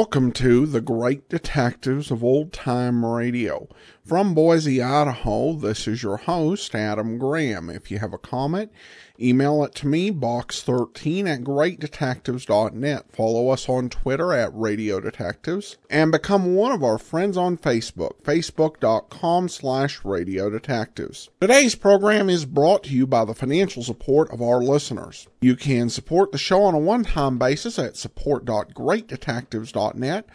Welcome 0.00 0.30
to 0.34 0.64
the 0.64 0.80
Great 0.80 1.28
Detectives 1.28 2.12
of 2.12 2.22
Old 2.22 2.52
Time 2.52 3.04
Radio. 3.04 3.66
From 4.08 4.32
Boise, 4.32 4.80
Idaho, 4.80 5.52
this 5.52 5.86
is 5.86 6.02
your 6.02 6.16
host, 6.16 6.74
Adam 6.74 7.18
Graham. 7.18 7.68
If 7.68 7.90
you 7.90 7.98
have 7.98 8.14
a 8.14 8.18
comment, 8.18 8.72
email 9.20 9.62
it 9.64 9.74
to 9.74 9.86
me, 9.86 10.10
box13 10.10 11.28
at 11.28 11.42
greatdetectives.net. 11.42 13.12
Follow 13.12 13.50
us 13.50 13.68
on 13.68 13.90
Twitter 13.90 14.32
at 14.32 14.50
Radio 14.54 14.98
Detectives 14.98 15.76
and 15.90 16.10
become 16.10 16.54
one 16.54 16.72
of 16.72 16.82
our 16.82 16.96
friends 16.96 17.36
on 17.36 17.58
Facebook, 17.58 18.22
facebook.com 18.22 19.50
slash 19.50 20.02
Radio 20.06 20.48
Detectives. 20.48 21.28
Today's 21.42 21.74
program 21.74 22.30
is 22.30 22.46
brought 22.46 22.84
to 22.84 22.94
you 22.94 23.06
by 23.06 23.26
the 23.26 23.34
financial 23.34 23.82
support 23.82 24.30
of 24.30 24.40
our 24.40 24.62
listeners. 24.62 25.28
You 25.42 25.54
can 25.54 25.90
support 25.90 26.32
the 26.32 26.38
show 26.38 26.62
on 26.62 26.74
a 26.74 26.78
one-time 26.78 27.38
basis 27.38 27.78
at 27.78 27.98
support.greatdetectives.net 27.98 30.26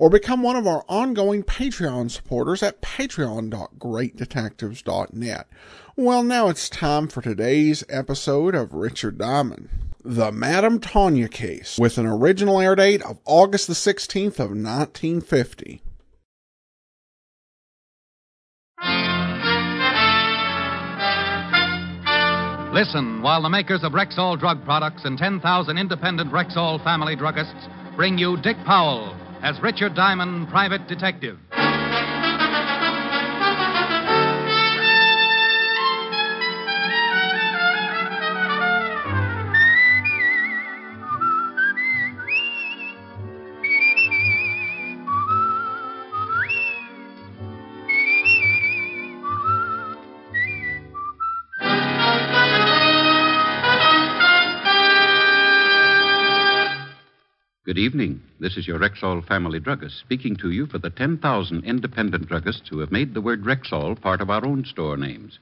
or 0.00 0.08
become 0.08 0.42
one 0.42 0.56
of 0.56 0.66
our 0.66 0.82
ongoing 0.88 1.42
Patreon 1.42 2.10
supporters 2.10 2.62
at 2.62 2.80
patreon.greatdetectives.net. 2.80 5.46
Well, 5.94 6.22
now 6.22 6.48
it's 6.48 6.70
time 6.70 7.06
for 7.06 7.20
today's 7.20 7.84
episode 7.90 8.54
of 8.54 8.72
Richard 8.72 9.18
Diamond. 9.18 9.68
The 10.02 10.32
Madame 10.32 10.80
Tanya 10.80 11.28
case, 11.28 11.78
with 11.78 11.98
an 11.98 12.06
original 12.06 12.62
air 12.62 12.74
date 12.74 13.02
of 13.02 13.18
August 13.26 13.66
the 13.66 13.74
16th 13.74 14.40
of 14.40 14.56
1950. 14.56 15.82
Listen 22.72 23.20
while 23.20 23.42
the 23.42 23.50
makers 23.50 23.84
of 23.84 23.92
Rexall 23.92 24.40
drug 24.40 24.64
products 24.64 25.02
and 25.04 25.18
10,000 25.18 25.76
independent 25.76 26.32
Rexall 26.32 26.82
family 26.82 27.16
druggists 27.16 27.68
bring 27.96 28.16
you 28.16 28.40
Dick 28.40 28.56
Powell 28.64 29.14
as 29.42 29.60
Richard 29.62 29.94
Diamond, 29.94 30.48
private 30.48 30.86
detective. 30.86 31.38
Good 57.70 57.78
evening. 57.78 58.20
This 58.40 58.56
is 58.56 58.66
your 58.66 58.80
Rexall 58.80 59.24
family 59.24 59.60
druggist 59.60 60.00
speaking 60.00 60.34
to 60.38 60.50
you 60.50 60.66
for 60.66 60.78
the 60.78 60.90
10,000 60.90 61.64
independent 61.64 62.28
druggists 62.28 62.66
who 62.68 62.80
have 62.80 62.90
made 62.90 63.14
the 63.14 63.20
word 63.20 63.44
Rexall 63.44 63.94
part 63.94 64.20
of 64.20 64.28
our 64.28 64.44
own 64.44 64.64
store 64.64 64.96
names. 64.96 65.38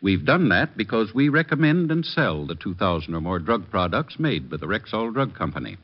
We've 0.00 0.24
done 0.24 0.48
that 0.48 0.78
because 0.78 1.12
we 1.12 1.28
recommend 1.28 1.90
and 1.90 2.02
sell 2.02 2.46
the 2.46 2.54
2,000 2.54 3.12
or 3.12 3.20
more 3.20 3.38
drug 3.38 3.68
products 3.68 4.18
made 4.18 4.48
by 4.48 4.56
the 4.56 4.66
Rexall 4.66 5.12
Drug 5.12 5.34
Company. 5.34 5.76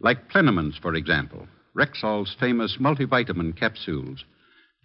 Like 0.00 0.30
Plenamins, 0.30 0.80
for 0.80 0.94
example, 0.94 1.46
Rexall's 1.76 2.34
famous 2.40 2.78
multivitamin 2.80 3.54
capsules. 3.54 4.24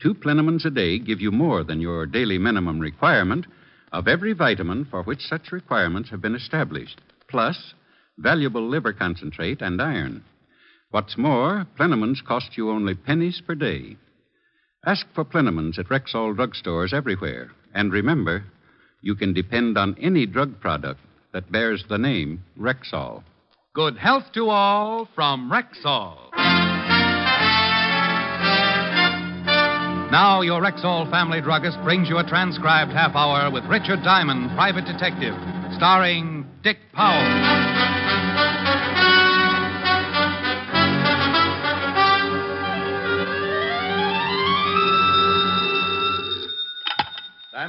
Two 0.01 0.13
Plenamins 0.13 0.65
a 0.65 0.69
day 0.69 0.99
give 0.99 1.21
you 1.21 1.31
more 1.31 1.63
than 1.63 1.79
your 1.79 2.05
daily 2.05 2.37
minimum 2.37 2.79
requirement 2.79 3.45
of 3.93 4.09
every 4.09 4.33
vitamin 4.33 4.83
for 4.83 5.03
which 5.03 5.21
such 5.21 5.53
requirements 5.53 6.09
have 6.09 6.21
been 6.21 6.35
established, 6.35 6.99
plus 7.29 7.73
valuable 8.17 8.67
liver 8.67 8.91
concentrate 8.91 9.61
and 9.61 9.81
iron. 9.81 10.21
What's 10.93 11.17
more, 11.17 11.65
Plenamins 11.75 12.23
cost 12.23 12.55
you 12.55 12.69
only 12.69 12.93
pennies 12.93 13.41
per 13.41 13.55
day. 13.55 13.97
Ask 14.85 15.07
for 15.15 15.25
Plenamins 15.25 15.79
at 15.79 15.87
Rexall 15.87 16.35
drugstores 16.35 16.93
everywhere. 16.93 17.49
And 17.73 17.91
remember, 17.91 18.43
you 19.01 19.15
can 19.15 19.33
depend 19.33 19.75
on 19.75 19.97
any 19.99 20.27
drug 20.27 20.59
product 20.59 20.99
that 21.33 21.51
bears 21.51 21.83
the 21.89 21.97
name 21.97 22.43
Rexall. 22.59 23.23
Good 23.73 23.97
health 23.97 24.25
to 24.35 24.49
all 24.49 25.09
from 25.15 25.51
Rexall. 25.51 26.29
Now, 30.11 30.41
your 30.41 30.61
Rexall 30.61 31.09
family 31.09 31.41
druggist 31.41 31.79
brings 31.83 32.07
you 32.07 32.19
a 32.19 32.23
transcribed 32.23 32.91
half 32.91 33.15
hour 33.15 33.49
with 33.49 33.63
Richard 33.65 34.03
Diamond, 34.03 34.51
private 34.51 34.85
detective, 34.85 35.33
starring 35.75 36.45
Dick 36.61 36.77
Powell. 36.93 37.72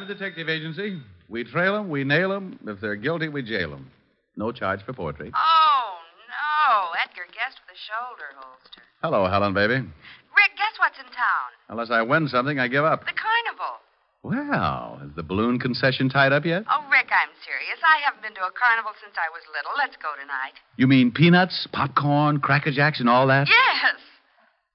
Diamond 0.04 0.18
Detective 0.18 0.48
Agency. 0.48 1.00
We 1.28 1.44
trail 1.44 1.76
'em, 1.76 1.88
we 1.88 2.04
nail 2.04 2.32
'em. 2.32 2.58
If 2.66 2.80
they're 2.80 2.96
guilty, 2.96 3.28
we 3.28 3.42
jail 3.42 3.72
'em. 3.72 3.90
No 4.36 4.52
charge 4.52 4.82
for 4.84 4.92
poetry. 4.92 5.32
Oh, 5.34 5.98
no. 6.28 6.92
Edgar 7.02 7.24
Guest 7.32 7.60
with 7.64 7.74
a 7.74 7.78
shoulder 7.78 8.28
holster. 8.36 8.82
Hello, 9.02 9.26
Helen, 9.26 9.54
baby. 9.54 9.74
Rick, 9.76 10.52
guess 10.58 10.76
what's 10.78 10.98
in 10.98 11.06
town? 11.06 11.48
Unless 11.68 11.90
I 11.90 12.02
win 12.02 12.28
something, 12.28 12.58
I 12.58 12.68
give 12.68 12.84
up. 12.84 13.06
The 13.06 13.12
carnival. 13.12 13.80
Well, 14.22 15.00
is 15.04 15.14
the 15.14 15.22
balloon 15.22 15.58
concession 15.58 16.08
tied 16.08 16.32
up 16.32 16.44
yet? 16.44 16.64
Oh, 16.68 16.84
Rick, 16.90 17.08
I'm 17.12 17.30
serious. 17.44 17.78
I 17.82 17.98
haven't 18.04 18.22
been 18.22 18.34
to 18.34 18.44
a 18.44 18.50
carnival 18.52 18.92
since 19.00 19.14
I 19.16 19.30
was 19.32 19.42
little. 19.56 19.72
Let's 19.78 19.96
go 19.96 20.12
tonight. 20.20 20.54
You 20.76 20.86
mean 20.86 21.12
peanuts, 21.12 21.66
popcorn, 21.72 22.40
cracker 22.40 22.72
jacks, 22.72 23.00
and 23.00 23.08
all 23.08 23.26
that? 23.28 23.48
Yes. 23.48 23.96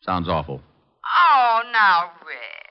Sounds 0.01 0.28
awful. 0.29 0.61
Oh, 1.06 1.61
now, 1.72 2.13
Rick. 2.25 2.69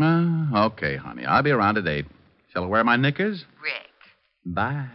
Uh, 0.00 0.66
okay, 0.66 0.96
honey. 0.96 1.24
I'll 1.24 1.42
be 1.42 1.50
around 1.50 1.78
at 1.78 1.86
8. 1.86 2.04
Shall 2.52 2.64
I 2.64 2.66
wear 2.66 2.84
my 2.84 2.96
knickers? 2.96 3.44
Rick. 3.62 3.90
Bye. 4.44 4.88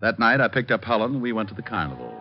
That 0.00 0.18
night, 0.18 0.40
I 0.40 0.48
picked 0.48 0.70
up 0.70 0.82
Helen 0.82 1.14
and 1.14 1.22
we 1.22 1.32
went 1.32 1.48
to 1.50 1.54
the 1.54 1.62
carnival. 1.62 2.12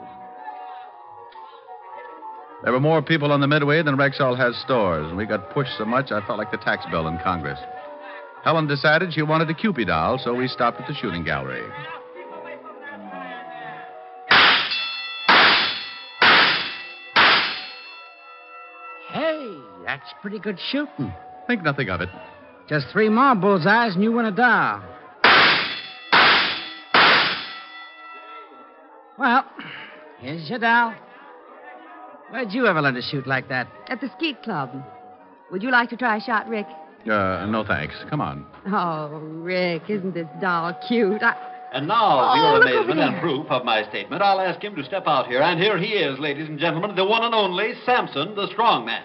There 2.64 2.72
were 2.72 2.80
more 2.80 3.02
people 3.02 3.32
on 3.32 3.42
the 3.42 3.48
Midway 3.48 3.82
than 3.82 3.96
Rexall 3.96 4.38
has 4.38 4.56
stores, 4.58 5.08
and 5.08 5.18
we 5.18 5.26
got 5.26 5.50
pushed 5.52 5.76
so 5.80 5.86
much 5.86 6.12
I 6.12 6.26
felt 6.28 6.38
like 6.38 6.52
the 6.52 6.58
tax 6.58 6.86
bill 6.92 7.08
in 7.08 7.18
Congress. 7.24 7.60
Helen 8.44 8.68
decided 8.68 9.14
she 9.14 9.24
wanted 9.24 9.50
a 9.50 9.54
Cupid 9.54 9.88
doll, 9.88 10.20
so 10.20 10.36
we 10.36 10.48
stopped 10.48 10.80
at 10.80 10.88
the 10.88 10.94
shooting 10.94 11.24
gallery. 11.24 11.64
Hey, 19.12 19.58
that's 20.02 20.14
pretty 20.22 20.40
good 20.40 20.58
shooting. 20.72 21.14
Think 21.48 21.64
nothing 21.64 21.90
of 21.90 22.02
it. 22.02 22.10
Just 22.68 22.88
three 22.92 23.10
more 23.10 23.36
bullseyes 23.36 23.96
and 23.96 24.04
you 24.04 24.12
win 24.12 24.26
a 24.26 24.32
doll. 24.32 24.82
Well, 29.18 29.46
here's 30.20 30.50
your 30.50 30.60
doll. 30.60 30.94
Where'd 32.32 32.52
you 32.54 32.66
ever 32.66 32.82
learn 32.82 32.96
to 32.96 33.02
shoot 33.02 33.28
like 33.28 33.50
that? 33.50 33.68
At 33.88 34.02
the 34.02 34.10
skeet 34.18 34.42
club. 34.42 34.72
Would 35.52 35.62
you 35.62 35.70
like 35.70 35.90
to 35.90 35.98
try 35.98 36.18
a 36.18 36.22
shot, 36.22 36.48
Rick? 36.48 36.66
Uh, 37.06 37.46
no 37.50 37.64
thanks. 37.68 37.96
Come 38.10 38.22
on. 38.22 38.46
Oh, 38.68 39.10
Rick, 39.20 39.84
isn't 39.90 40.14
this 40.14 40.28
doll 40.40 40.78
cute? 40.88 41.22
I... 41.22 41.36
And 41.74 41.88
now, 41.88 41.96
for 42.20 42.40
Oh, 42.40 42.52
your 42.54 42.62
amazement 42.62 43.00
and 43.00 43.14
there. 43.16 43.22
proof 43.22 43.48
of 43.50 43.64
my 43.66 43.84
statement, 43.90 44.22
I'll 44.22 44.40
ask 44.42 44.62
him 44.64 44.76
to 44.76 44.84
step 44.84 45.04
out 45.08 45.28
here. 45.28 45.42
And 45.42 45.60
here 45.60 45.78
he 45.78 45.88
is, 45.94 46.20
ladies 46.20 46.48
and 46.48 46.60
gentlemen, 46.60 46.96
the 46.96 47.06
one 47.06 47.24
and 47.24 47.34
only 47.34 47.74
Samson, 47.86 48.36
the 48.36 48.48
strong 48.48 48.86
man. 48.86 49.04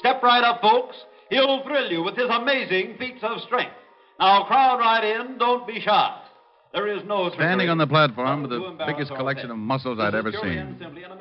Step 0.00 0.22
right 0.22 0.42
up, 0.42 0.62
folks. 0.62 0.96
He'll 1.28 1.62
thrill 1.62 1.90
you 1.90 2.02
with 2.02 2.16
his 2.16 2.28
amazing 2.28 2.96
feats 2.98 3.20
of 3.22 3.40
strength. 3.42 3.74
Now, 4.18 4.44
crowd 4.44 4.78
right 4.78 5.04
in. 5.04 5.38
Don't 5.38 5.66
be 5.66 5.80
shy. 5.80 6.22
There 6.72 6.88
is 6.88 7.02
no 7.04 7.30
Standing 7.30 7.68
on 7.68 7.78
the 7.78 7.86
platform 7.86 8.42
with 8.42 8.50
the 8.50 8.84
biggest 8.86 9.12
collection 9.14 9.50
of 9.50 9.58
muscles 9.58 9.98
I'd 10.00 10.14
ever 10.14 10.32
seen. 10.32 10.76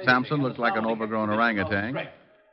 Samson 0.05 0.41
looked 0.41 0.59
like 0.59 0.75
an 0.77 0.85
overgrown 0.85 1.29
orangutan. 1.29 1.97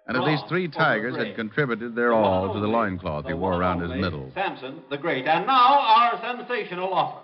And 0.08 0.16
at 0.16 0.22
least 0.22 0.44
three 0.48 0.68
tigers 0.68 1.16
had 1.16 1.36
contributed 1.36 1.94
their 1.94 2.12
all 2.12 2.54
to 2.54 2.60
the 2.60 2.66
loincloth 2.66 3.26
he 3.26 3.34
wore 3.34 3.54
around 3.54 3.80
his 3.80 3.90
middle. 3.90 4.30
Samson 4.34 4.80
the 4.90 4.96
Great. 4.96 5.26
And 5.26 5.46
now 5.46 5.78
our 5.80 6.20
sensational 6.22 6.92
offer. 6.92 7.20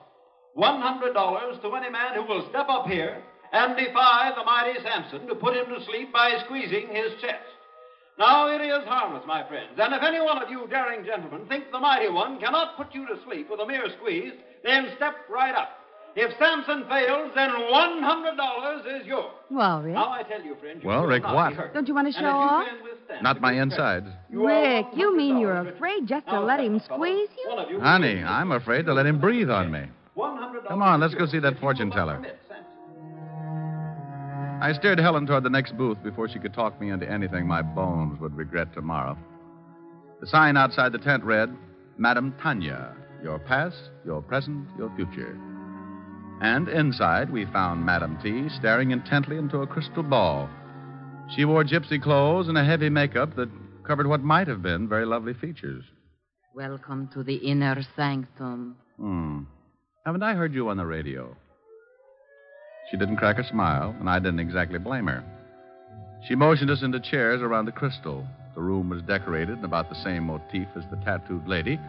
$100 0.56 1.62
to 1.62 1.75
any 1.75 1.90
man 1.90 2.14
who 2.14 2.25
will 2.25 2.46
step 2.50 2.66
up 2.69 2.87
here 2.87 3.22
and 3.52 3.76
defy 3.76 4.32
the 4.37 4.44
mighty 4.44 4.78
Samson 4.82 5.26
to 5.26 5.34
put 5.34 5.56
him 5.56 5.66
to 5.66 5.84
sleep 5.87 6.12
by 6.12 6.37
squeezing 6.44 6.88
his 6.88 7.12
chest. 7.20 7.49
Now, 8.19 8.49
it 8.49 8.61
is 8.61 8.85
harmless, 8.87 9.25
my 9.26 9.47
friends. 9.49 9.73
And 9.79 9.94
if 9.94 10.03
any 10.03 10.20
one 10.20 10.43
of 10.43 10.50
you 10.50 10.67
daring 10.69 11.05
gentlemen 11.05 11.47
think 11.49 11.64
the 11.73 11.81
mighty 11.81 12.09
one 12.11 12.38
cannot 12.41 12.76
put 12.76 12.94
you 12.94 13.06
to 13.06 13.14
sleep 13.25 13.49
with 13.50 13.61
a 13.61 13.67
mere 13.67 13.87
squeeze, 13.99 14.32
then 14.62 14.88
step 14.97 15.14
right 15.31 15.55
up. 15.55 15.79
If 16.14 16.31
Samson 16.38 16.85
fails, 16.91 17.32
then 17.35 17.49
$100 17.50 19.00
is 19.00 19.06
yours. 19.06 19.32
Well, 19.50 19.81
Rick. 19.82 19.94
Now, 19.94 20.11
I 20.11 20.23
tell 20.25 20.43
you, 20.43 20.55
friends, 20.61 20.81
you 20.82 20.88
Well, 20.88 21.06
Rick, 21.06 21.23
not 21.23 21.35
what? 21.35 21.49
be 21.50 21.55
hurt. 21.56 21.73
Don't 21.73 21.88
you 21.88 21.94
want 21.94 22.12
to 22.12 22.19
And 22.19 22.23
show 22.25 22.29
if 22.29 22.35
you 22.35 22.50
off? 22.50 22.67
can 23.09 23.23
Not 23.23 23.41
my 23.41 23.53
insides. 23.53 24.06
you 24.31 24.47
Rick, 24.47 24.87
you 24.94 25.17
mean 25.17 25.38
you're 25.38 25.69
afraid 25.69 26.06
just 26.06 26.26
to 26.26 26.32
Now, 26.32 26.44
let 26.44 26.61
him 26.61 26.81
squeeze 26.85 27.31
you? 27.43 27.49
One 27.49 27.59
of 27.64 27.70
you 27.70 27.81
Honey, 27.81 28.23
I'm 28.23 28.53
afraid 28.53 28.85
to 28.87 28.93
let 28.93 29.06
him 29.06 29.20
breathe 29.20 29.49
on 29.50 29.70
me. 29.70 29.85
$100 30.14 30.69
Come 30.69 30.82
on, 30.82 31.00
let's 31.00 31.14
go 31.14 31.25
see 31.26 31.38
that 31.38 31.59
fortune 31.61 31.88
If 31.88 31.94
you 31.94 32.00
teller. 32.00 32.26
Not 34.62 34.75
permit 34.75 34.76
Samson. 34.76 34.79
I 34.79 34.79
steered 34.79 34.99
Helen 34.99 35.26
toward 35.26 35.44
the 35.44 35.50
next 35.50 35.76
booth 35.76 36.03
before 36.03 36.29
she 36.29 36.38
could 36.38 36.55
talk 36.55 36.81
me 36.81 36.91
into 36.91 37.11
anything 37.11 37.47
my 37.47 37.62
bones 37.62 38.20
would 38.20 38.37
regret 38.37 38.73
tomorrow. 38.75 39.17
The 40.20 40.26
sign 40.26 40.56
outside 40.56 40.93
the 40.93 40.99
tent 40.99 41.25
read, 41.25 41.55
Madame 41.99 42.35
Tanya, 42.43 42.94
your 43.23 43.38
past, 43.38 43.91
your 44.05 44.23
present, 44.23 44.69
your 44.79 44.94
future. 44.97 45.38
And 46.41 46.69
inside, 46.69 47.31
we 47.32 47.44
found 47.47 47.85
Madame 47.85 48.19
T 48.23 48.49
staring 48.59 48.91
intently 48.91 49.37
into 49.37 49.59
a 49.59 49.67
crystal 49.67 50.03
ball. 50.03 50.49
She 51.37 51.44
wore 51.44 51.64
gypsy 51.64 52.03
clothes 52.03 52.49
and 52.49 52.59
a 52.59 52.64
heavy 52.64 52.88
makeup 52.88 53.37
that 53.37 53.50
covered 53.85 54.06
what 54.06 54.23
might 54.23 54.49
have 54.49 54.62
been 54.62 54.88
very 54.88 55.06
lovely 55.06 55.35
features. 55.35 55.85
Welcome 56.55 57.09
to 57.14 57.23
the 57.23 57.37
inner 57.37 57.82
sanctum. 57.97 58.76
Hmm. 58.97 59.44
Haven't 60.05 60.23
I 60.23 60.35
heard 60.35 60.55
you 60.55 60.69
on 60.69 60.76
the 60.76 60.87
radio? 60.87 61.37
She 62.92 62.98
didn't 62.98 63.16
crack 63.16 63.38
a 63.38 63.48
smile, 63.48 63.96
and 63.98 64.10
I 64.10 64.18
didn't 64.18 64.40
exactly 64.40 64.78
blame 64.78 65.06
her. 65.06 65.24
She 66.28 66.34
motioned 66.34 66.70
us 66.70 66.82
into 66.82 67.00
chairs 67.00 67.40
around 67.40 67.64
the 67.64 67.72
crystal. 67.72 68.26
The 68.54 68.60
room 68.60 68.90
was 68.90 69.00
decorated 69.00 69.58
in 69.58 69.64
about 69.64 69.88
the 69.88 69.94
same 70.04 70.24
motif 70.24 70.68
as 70.76 70.84
the 70.90 71.02
tattooed 71.02 71.48
lady, 71.48 71.80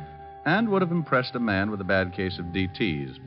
and 0.46 0.70
would 0.70 0.82
have 0.82 0.94
impressed 0.94 1.36
a 1.36 1.42
man 1.42 1.70
with 1.70 1.82
a 1.82 1.84
bad 1.84 2.14
case 2.14 2.40
of 2.40 2.46
DTs. 2.46 3.20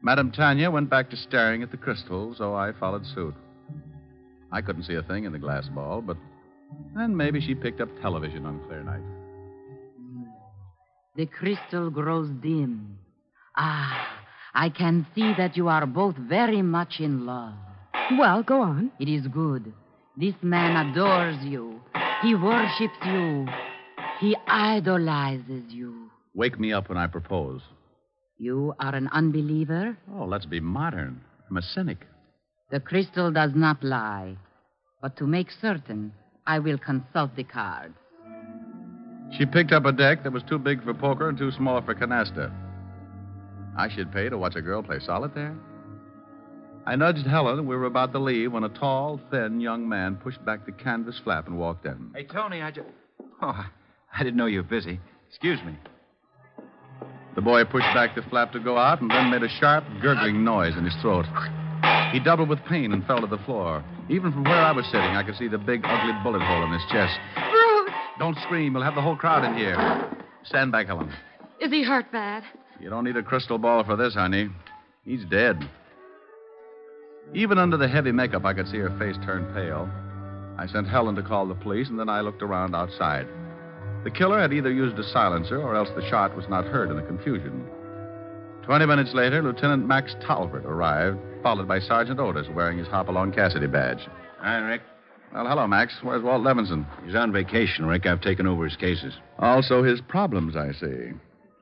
Madame 0.00 0.30
Tanya 0.30 0.70
went 0.70 0.90
back 0.90 1.10
to 1.10 1.16
staring 1.16 1.64
at 1.64 1.72
the 1.72 1.76
crystal, 1.76 2.36
so 2.38 2.54
I 2.54 2.70
followed 2.70 3.04
suit. 3.04 3.34
I 4.52 4.60
couldn't 4.60 4.84
see 4.84 4.94
a 4.94 5.02
thing 5.02 5.24
in 5.24 5.32
the 5.32 5.40
glass 5.40 5.66
ball, 5.66 6.02
but 6.02 6.16
then 6.94 7.16
maybe 7.16 7.40
she 7.40 7.56
picked 7.56 7.80
up 7.80 7.88
television 8.00 8.46
on 8.46 8.64
clear 8.68 8.84
night. 8.84 9.02
The 11.16 11.26
crystal 11.26 11.90
grows 11.90 12.30
dim. 12.40 12.98
Ah, 13.56 14.21
I 14.54 14.68
can 14.68 15.06
see 15.14 15.32
that 15.38 15.56
you 15.56 15.68
are 15.68 15.86
both 15.86 16.16
very 16.16 16.62
much 16.62 17.00
in 17.00 17.24
love. 17.24 17.54
Well, 18.18 18.42
go 18.42 18.60
on. 18.60 18.92
It 19.00 19.08
is 19.08 19.26
good. 19.28 19.72
This 20.16 20.34
man 20.42 20.90
adores 20.90 21.42
you. 21.42 21.80
He 22.22 22.34
worships 22.34 22.98
you. 23.06 23.46
He 24.20 24.36
idolizes 24.46 25.64
you. 25.72 26.10
Wake 26.34 26.60
me 26.60 26.72
up 26.72 26.88
when 26.88 26.98
I 26.98 27.06
propose. 27.06 27.62
You 28.38 28.74
are 28.78 28.94
an 28.94 29.08
unbeliever? 29.12 29.96
Oh, 30.14 30.24
let's 30.24 30.46
be 30.46 30.60
modern. 30.60 31.20
I'm 31.48 31.56
a 31.56 31.62
cynic. 31.62 32.06
The 32.70 32.80
crystal 32.80 33.30
does 33.32 33.52
not 33.54 33.82
lie. 33.82 34.36
But 35.00 35.16
to 35.16 35.26
make 35.26 35.50
certain, 35.50 36.12
I 36.46 36.58
will 36.58 36.78
consult 36.78 37.34
the 37.36 37.44
cards. 37.44 37.94
She 39.36 39.46
picked 39.46 39.72
up 39.72 39.86
a 39.86 39.92
deck 39.92 40.22
that 40.24 40.32
was 40.32 40.42
too 40.42 40.58
big 40.58 40.84
for 40.84 40.92
poker 40.92 41.28
and 41.28 41.38
too 41.38 41.50
small 41.52 41.80
for 41.80 41.94
canasta. 41.94 42.52
I 43.76 43.88
should 43.88 44.12
pay 44.12 44.28
to 44.28 44.38
watch 44.38 44.54
a 44.56 44.62
girl 44.62 44.82
play 44.82 44.98
solitaire. 45.00 45.56
I 46.84 46.96
nudged 46.96 47.26
Helen, 47.26 47.60
and 47.60 47.68
we 47.68 47.76
were 47.76 47.86
about 47.86 48.12
to 48.12 48.18
leave 48.18 48.52
when 48.52 48.64
a 48.64 48.68
tall, 48.68 49.20
thin 49.30 49.60
young 49.60 49.88
man 49.88 50.16
pushed 50.16 50.44
back 50.44 50.66
the 50.66 50.72
canvas 50.72 51.20
flap 51.22 51.46
and 51.46 51.56
walked 51.56 51.86
in. 51.86 52.10
Hey, 52.14 52.24
Tony, 52.24 52.60
I 52.60 52.70
just. 52.72 52.88
Oh, 53.40 53.64
I 54.12 54.22
didn't 54.22 54.36
know 54.36 54.46
you 54.46 54.58
were 54.58 54.68
busy. 54.68 55.00
Excuse 55.28 55.60
me. 55.64 55.78
The 57.34 57.40
boy 57.40 57.64
pushed 57.64 57.86
back 57.94 58.14
the 58.14 58.22
flap 58.22 58.52
to 58.52 58.60
go 58.60 58.76
out 58.76 59.00
and 59.00 59.10
then 59.10 59.30
made 59.30 59.42
a 59.42 59.48
sharp, 59.48 59.84
gurgling 60.02 60.44
noise 60.44 60.76
in 60.76 60.84
his 60.84 60.94
throat. 61.00 61.24
He 62.12 62.20
doubled 62.20 62.50
with 62.50 62.58
pain 62.68 62.92
and 62.92 63.04
fell 63.06 63.20
to 63.20 63.26
the 63.26 63.38
floor. 63.38 63.82
Even 64.10 64.32
from 64.32 64.44
where 64.44 64.60
I 64.60 64.72
was 64.72 64.84
sitting, 64.86 65.16
I 65.16 65.22
could 65.22 65.36
see 65.36 65.48
the 65.48 65.56
big, 65.56 65.80
ugly 65.84 66.12
bullet 66.22 66.42
hole 66.42 66.64
in 66.64 66.72
his 66.72 66.82
chest. 66.90 67.18
Bruce! 67.34 67.90
Don't 68.18 68.36
scream. 68.42 68.74
We'll 68.74 68.82
have 68.82 68.94
the 68.94 69.00
whole 69.00 69.16
crowd 69.16 69.44
in 69.44 69.56
here. 69.56 69.76
Stand 70.44 70.72
back, 70.72 70.88
Helen. 70.88 71.10
Is 71.60 71.70
he 71.70 71.82
hurt 71.82 72.10
bad? 72.12 72.42
You 72.82 72.90
don't 72.90 73.04
need 73.04 73.16
a 73.16 73.22
crystal 73.22 73.58
ball 73.58 73.84
for 73.84 73.94
this, 73.94 74.14
honey. 74.14 74.48
He's 75.04 75.24
dead. 75.26 75.56
Even 77.32 77.56
under 77.56 77.76
the 77.76 77.86
heavy 77.86 78.10
makeup, 78.10 78.44
I 78.44 78.54
could 78.54 78.66
see 78.66 78.78
her 78.78 78.90
face 78.98 79.14
turn 79.24 79.54
pale. 79.54 79.88
I 80.58 80.66
sent 80.66 80.88
Helen 80.88 81.14
to 81.14 81.22
call 81.22 81.46
the 81.46 81.54
police, 81.54 81.88
and 81.88 81.98
then 81.98 82.08
I 82.08 82.22
looked 82.22 82.42
around 82.42 82.74
outside. 82.74 83.28
The 84.02 84.10
killer 84.10 84.40
had 84.40 84.52
either 84.52 84.72
used 84.72 84.98
a 84.98 85.04
silencer 85.04 85.62
or 85.62 85.76
else 85.76 85.90
the 85.94 86.08
shot 86.10 86.36
was 86.36 86.48
not 86.48 86.64
heard 86.64 86.90
in 86.90 86.96
the 86.96 87.02
confusion. 87.02 87.64
Twenty 88.64 88.84
minutes 88.84 89.14
later, 89.14 89.42
Lieutenant 89.42 89.86
Max 89.86 90.16
Talbert 90.26 90.64
arrived, 90.66 91.18
followed 91.40 91.68
by 91.68 91.78
Sergeant 91.78 92.18
Otis 92.18 92.48
wearing 92.52 92.78
his 92.78 92.88
Hopalong 92.88 93.32
Cassidy 93.32 93.68
badge. 93.68 94.08
Hi, 94.40 94.58
Rick. 94.58 94.82
Well, 95.32 95.46
hello, 95.46 95.68
Max. 95.68 95.94
Where's 96.02 96.22
Walt 96.22 96.42
Levinson? 96.42 96.84
He's 97.06 97.14
on 97.14 97.32
vacation, 97.32 97.86
Rick. 97.86 98.06
I've 98.06 98.20
taken 98.20 98.46
over 98.48 98.64
his 98.64 98.76
cases. 98.76 99.14
Also 99.38 99.84
his 99.84 100.00
problems, 100.00 100.56
I 100.56 100.72
see. 100.72 101.12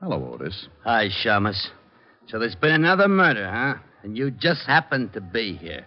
Hello, 0.01 0.33
Otis. 0.33 0.67
Hi, 0.83 1.09
Shamus. 1.23 1.67
So 2.27 2.39
there's 2.39 2.55
been 2.55 2.71
another 2.71 3.07
murder, 3.07 3.47
huh? 3.47 3.75
And 4.01 4.17
you 4.17 4.31
just 4.31 4.65
happened 4.65 5.13
to 5.13 5.21
be 5.21 5.55
here. 5.57 5.85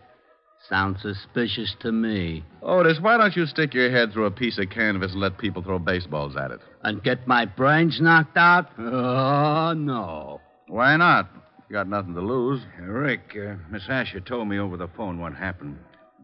Sounds 0.68 1.02
suspicious 1.02 1.74
to 1.80 1.90
me. 1.90 2.44
Otis, 2.62 2.98
why 3.00 3.16
don't 3.16 3.34
you 3.34 3.44
stick 3.44 3.74
your 3.74 3.90
head 3.90 4.12
through 4.12 4.26
a 4.26 4.30
piece 4.30 4.56
of 4.58 4.70
canvas 4.70 5.12
and 5.12 5.20
let 5.20 5.36
people 5.36 5.62
throw 5.62 5.80
baseballs 5.80 6.36
at 6.36 6.52
it? 6.52 6.60
And 6.84 7.02
get 7.02 7.26
my 7.26 7.44
brains 7.44 7.98
knocked 8.00 8.36
out? 8.36 8.70
Oh, 8.78 9.74
no. 9.76 10.40
Why 10.68 10.96
not? 10.96 11.28
You 11.68 11.74
got 11.74 11.88
nothing 11.88 12.14
to 12.14 12.20
lose. 12.20 12.60
Rick, 12.80 13.36
uh, 13.36 13.56
Miss 13.68 13.82
Asher 13.88 14.20
told 14.20 14.46
me 14.46 14.60
over 14.60 14.76
the 14.76 14.88
phone 14.96 15.18
what 15.18 15.34
happened. 15.34 15.76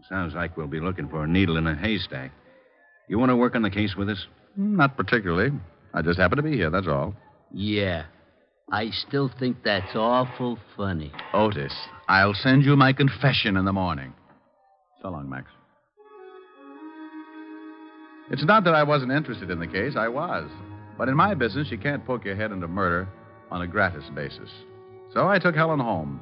Sounds 0.09 0.35
like 0.35 0.57
we'll 0.57 0.69
be 0.69 0.81
looking 0.81 1.09
for 1.09 1.25
a 1.25 1.29
needle 1.29 1.57
in 1.57 1.67
a 1.67 1.75
haystack. 1.75 2.31
You 3.09 3.19
want 3.19 3.31
to 3.31 3.37
work 3.37 3.57
on 3.57 3.63
the 3.63 3.71
case 3.71 3.97
with 3.97 4.09
us? 4.09 4.27
Not 4.57 4.97
particularly. 4.97 5.51
I 5.93 6.03
just 6.03 6.21
happen 6.21 6.37
to 6.37 6.43
be 6.43 6.57
here, 6.57 6.71
that's 6.71 6.87
all. 6.87 7.17
Yeah. 7.53 8.05
I 8.73 8.91
still 8.91 9.31
think 9.39 9.59
that's 9.65 9.97
awful 9.97 10.59
funny. 10.77 11.13
Otis, 11.35 11.75
I'll 12.09 12.35
send 12.35 12.65
you 12.65 12.77
my 12.77 12.93
confession 12.93 13.57
in 13.57 13.65
the 13.65 13.73
morning. 13.73 14.15
So 15.03 15.09
long, 15.09 15.29
Max. 15.29 15.51
It's 18.31 18.45
not 18.45 18.63
that 18.65 18.75
I 18.75 18.85
wasn't 18.85 19.11
interested 19.11 19.51
in 19.51 19.59
the 19.59 19.67
case, 19.67 19.95
I 19.97 20.07
was. 20.07 20.49
But 20.97 21.09
in 21.09 21.17
my 21.17 21.35
business, 21.35 21.69
you 21.71 21.79
can't 21.79 22.07
poke 22.07 22.25
your 22.25 22.37
head 22.37 22.53
into 22.53 22.69
murder 22.69 23.09
on 23.51 23.63
a 23.63 23.67
gratis 23.67 24.05
basis. 24.15 24.51
So 25.13 25.27
I 25.27 25.41
took 25.41 25.57
Helen 25.57 25.81
home. 25.81 26.21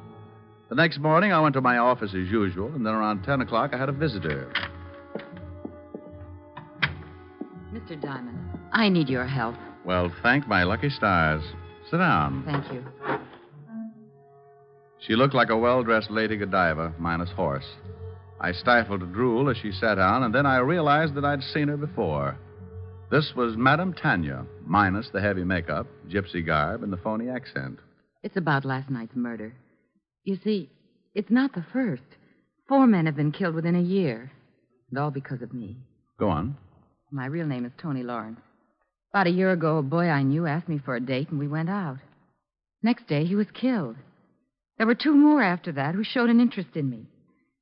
The 0.69 0.75
next 0.75 0.99
morning, 0.99 1.31
I 1.31 1.39
went 1.39 1.53
to 1.53 1.61
my 1.61 1.77
office 1.77 2.09
as 2.15 2.27
usual, 2.29 2.73
and 2.73 2.83
then 2.83 2.93
around 2.93 3.23
10 3.23 3.41
o'clock, 3.41 3.71
I 3.73 3.77
had 3.77 3.89
a 3.89 3.91
visitor. 3.91 4.51
Mr. 7.71 8.01
Diamond, 8.01 8.39
I 8.71 8.89
need 8.89 9.09
your 9.09 9.25
help. 9.25 9.55
Well, 9.85 10.11
thank 10.21 10.47
my 10.47 10.63
lucky 10.63 10.89
stars. 10.89 11.43
Sit 11.89 11.97
down. 11.97 12.43
Thank 12.45 12.71
you. 12.71 12.83
She 14.99 15.15
looked 15.15 15.33
like 15.33 15.49
a 15.49 15.57
well 15.57 15.83
dressed 15.83 16.11
Lady 16.11 16.37
Godiva, 16.37 16.93
minus 16.99 17.31
horse. 17.31 17.65
I 18.41 18.51
stifled 18.51 19.03
a 19.03 19.05
drool 19.05 19.49
as 19.49 19.57
she 19.57 19.71
sat 19.71 19.95
down, 19.95 20.23
and 20.23 20.33
then 20.33 20.45
I 20.45 20.57
realized 20.57 21.15
that 21.15 21.25
I'd 21.25 21.43
seen 21.43 21.67
her 21.67 21.77
before. 21.77 22.37
This 23.11 23.33
was 23.35 23.57
Madame 23.57 23.93
Tanya, 23.93 24.45
minus 24.65 25.09
the 25.09 25.19
heavy 25.19 25.43
makeup, 25.43 25.87
gypsy 26.07 26.45
garb, 26.45 26.83
and 26.83 26.93
the 26.93 26.97
phony 26.97 27.29
accent. 27.29 27.79
It's 28.21 28.37
about 28.37 28.65
last 28.65 28.89
night's 28.89 29.15
murder. 29.15 29.55
You 30.25 30.37
see, 30.43 30.69
it's 31.15 31.31
not 31.31 31.53
the 31.53 31.65
first. 31.73 32.03
Four 32.67 32.85
men 32.85 33.07
have 33.07 33.15
been 33.15 33.31
killed 33.31 33.55
within 33.55 33.75
a 33.75 33.81
year, 33.81 34.31
and 34.89 34.99
all 34.99 35.09
because 35.11 35.41
of 35.41 35.53
me. 35.53 35.77
Go 36.19 36.29
on. 36.29 36.55
My 37.11 37.25
real 37.25 37.47
name 37.47 37.65
is 37.65 37.71
Tony 37.81 38.03
Lawrence. 38.03 38.41
About 39.11 39.27
a 39.27 39.31
year 39.31 39.51
ago, 39.51 39.77
a 39.77 39.83
boy 39.83 40.07
I 40.07 40.21
knew 40.21 40.45
asked 40.45 40.69
me 40.69 40.77
for 40.77 40.95
a 40.95 40.99
date, 40.99 41.29
and 41.29 41.39
we 41.39 41.47
went 41.47 41.69
out. 41.69 41.97
Next 42.83 43.07
day, 43.07 43.25
he 43.25 43.35
was 43.35 43.47
killed. 43.53 43.95
There 44.77 44.85
were 44.85 44.95
two 44.95 45.15
more 45.15 45.41
after 45.41 45.71
that 45.73 45.95
who 45.95 46.03
showed 46.03 46.29
an 46.29 46.39
interest 46.39 46.69
in 46.75 46.89
me. 46.89 47.07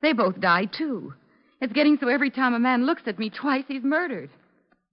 They 0.02 0.14
both 0.14 0.40
died, 0.40 0.72
too. 0.78 1.14
It's 1.62 1.74
getting 1.74 1.98
so 2.00 2.10
every 2.10 2.30
time 2.30 2.54
a 2.54 2.60
man 2.60 2.86
looks 2.86 3.04
at 3.08 3.18
me 3.18 3.30
twice, 3.30 3.64
he's 3.68 3.84
murdered. 3.84 4.30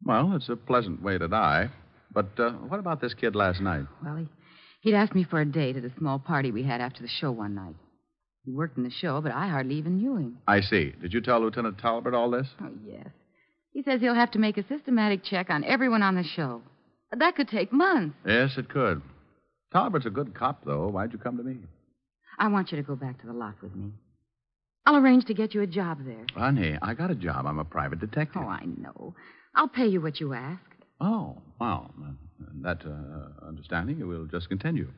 Well, 0.04 0.34
it's 0.37 0.49
a 0.49 0.56
pleasant 0.56 1.02
way 1.02 1.18
to 1.18 1.28
die. 1.28 1.70
But 2.12 2.38
uh, 2.38 2.52
what 2.52 2.78
about 2.78 3.00
this 3.00 3.14
kid 3.14 3.34
last 3.34 3.61
night? 3.61 3.84
Well, 4.02 4.16
he, 4.16 4.28
he'd 4.80 4.94
asked 4.94 5.14
me 5.14 5.25
for 5.25 5.40
a 5.40 5.44
date 5.44 5.76
at 5.76 5.84
a 5.84 5.92
small 5.99 6.20
party 6.20 6.52
we 6.52 6.62
had 6.62 6.80
after 6.80 7.02
the 7.02 7.08
show 7.08 7.32
one 7.32 7.56
night. 7.56 7.75
He 8.44 8.52
worked 8.52 8.76
in 8.76 8.84
the 8.84 8.90
show, 8.90 9.20
but 9.20 9.32
I 9.32 9.49
hardly 9.49 9.75
even 9.75 9.96
knew 9.96 10.16
him. 10.16 10.38
I 10.46 10.61
see. 10.61 10.94
Did 11.00 11.12
you 11.12 11.20
tell 11.20 11.40
Lieutenant 11.40 11.78
Talbot 11.78 12.14
all 12.14 12.30
this? 12.30 12.46
Oh, 12.62 12.70
yes. 12.87 13.08
He 13.75 13.83
says 13.83 14.00
he'll 14.00 14.14
have 14.14 14.31
to 14.31 14.38
make 14.38 14.57
a 14.57 14.66
systematic 14.69 15.25
check 15.25 15.50
on 15.50 15.64
everyone 15.64 16.02
on 16.02 16.14
the 16.14 16.23
show. 16.23 16.62
That 17.12 17.37
could 17.37 17.49
take 17.49 17.73
months. 17.73 18.16
Yes, 18.25 18.52
it 18.57 18.69
could. 18.69 19.02
Talbert's 19.73 20.07
a 20.07 20.11
good 20.11 20.35
cop, 20.35 20.64
though. 20.64 20.88
Why'd 20.88 21.12
you 21.12 21.19
come 21.19 21.37
to 21.37 21.43
me? 21.43 21.57
I 22.38 22.49
want 22.49 22.71
you 22.71 22.76
to 22.76 22.83
go 22.83 22.95
back 22.95 23.21
to 23.21 23.26
the 23.26 23.33
lot 23.33 23.54
with 23.61 23.75
me. 23.75 23.90
I'll 24.87 24.97
arrange 24.97 25.25
to 25.26 25.35
get 25.35 25.54
you 25.54 25.62
a 25.62 25.66
job 25.66 25.99
there. 26.04 26.25
Honey, 26.37 26.78
I 26.81 26.95
got 26.95 27.11
a 27.11 27.14
job. 27.14 27.47
I'm 27.47 27.59
a 27.59 27.64
private 27.64 27.99
detective. 27.99 28.43
Oh, 28.45 28.49
I 28.49 28.64
know. 28.64 29.14
I'll 29.57 29.69
pay 29.69 29.87
you 29.87 30.00
what 30.00 30.21
you 30.21 30.35
ask. 30.35 30.61
Oh, 31.00 31.38
well, 31.61 31.93
that 32.62 32.78
uh, 32.87 33.47
understanding 33.47 34.07
will 34.07 34.26
just 34.26 34.49
continue. 34.49 34.90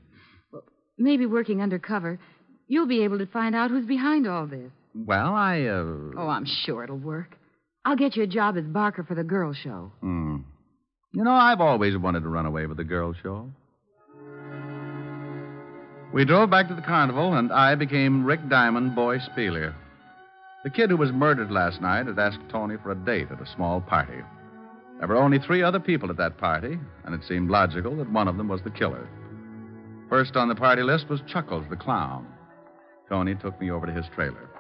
Well, 0.52 0.64
maybe 0.99 1.25
working 1.25 1.62
undercover, 1.62 2.18
you'll 2.68 2.87
be 2.87 3.04
able 3.04 3.18
to 3.18 3.26
find 3.26 3.54
out 3.54 3.71
who's 3.71 3.87
behind 3.87 4.26
all 4.26 4.47
this. 4.47 4.71
Well, 4.95 5.35
I. 5.35 5.62
Uh... 5.62 5.85
Oh, 6.18 6.28
I'm 6.28 6.47
sure 6.47 6.85
it'll 6.85 6.99
work. 6.99 7.37
I'll 7.87 7.95
get 7.95 8.16
you 8.16 8.25
a 8.25 8.26
job 8.26 8.57
as 8.57 8.64
Barker 8.64 9.05
for 9.05 9.14
the 9.14 9.23
girl 9.23 9.55
show. 9.55 9.93
Hmm. 10.00 10.38
You 11.12 11.23
know, 11.23 11.31
I've 11.33 11.61
always 11.61 11.97
wanted 11.97 12.25
to 12.25 12.28
run 12.28 12.45
away 12.45 12.66
with 12.66 12.78
the 12.78 12.85
girl 12.85 13.14
show. 13.23 13.49
We 16.12 16.25
drove 16.25 16.50
back 16.50 16.66
to 16.66 16.75
the 16.75 16.83
carnival, 16.83 17.35
and 17.35 17.52
I 17.52 17.76
became 17.76 18.25
Rick 18.25 18.49
Diamond, 18.49 18.97
boy 18.97 19.19
Spieler. 19.19 19.73
The 20.64 20.71
kid 20.71 20.90
who 20.90 20.97
was 20.97 21.12
murdered 21.12 21.52
last 21.52 21.81
night 21.81 22.09
had 22.09 22.19
asked 22.19 22.40
Tony 22.50 22.75
for 22.83 22.90
a 22.90 22.97
date 22.97 23.28
at 23.31 23.40
a 23.40 23.55
small 23.55 23.81
party. 23.81 24.21
There 24.99 25.07
were 25.07 25.16
only 25.16 25.38
three 25.38 25.62
other 25.62 25.78
people 25.78 26.11
at 26.11 26.16
that 26.16 26.38
party, 26.38 26.81
and 27.05 27.14
it 27.14 27.21
seemed 27.28 27.50
logical 27.50 27.97
that 27.99 28.11
one 28.11 28.26
of 28.26 28.37
them 28.37 28.49
was 28.49 28.62
the 28.62 28.71
killer. 28.71 29.09
First 30.09 30.35
on 30.35 30.49
the 30.49 30.57
party 30.57 30.83
list 30.83 31.09
was 31.09 31.21
Chuckles, 31.28 31.66
the 31.71 31.76
clown. 31.76 32.26
Tony 33.09 33.37
took 33.37 33.61
me 33.61 33.71
over 33.71 33.87
to 33.87 33.93
his 33.93 34.07
trailer. 34.12 34.50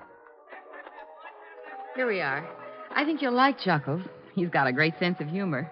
Here 1.96 2.06
we 2.06 2.20
are. 2.20 2.46
I 2.96 3.04
think 3.04 3.20
you'll 3.20 3.34
like 3.34 3.60
Chuckles. 3.60 4.00
He's 4.34 4.48
got 4.48 4.66
a 4.66 4.72
great 4.72 4.98
sense 4.98 5.20
of 5.20 5.28
humor. 5.28 5.70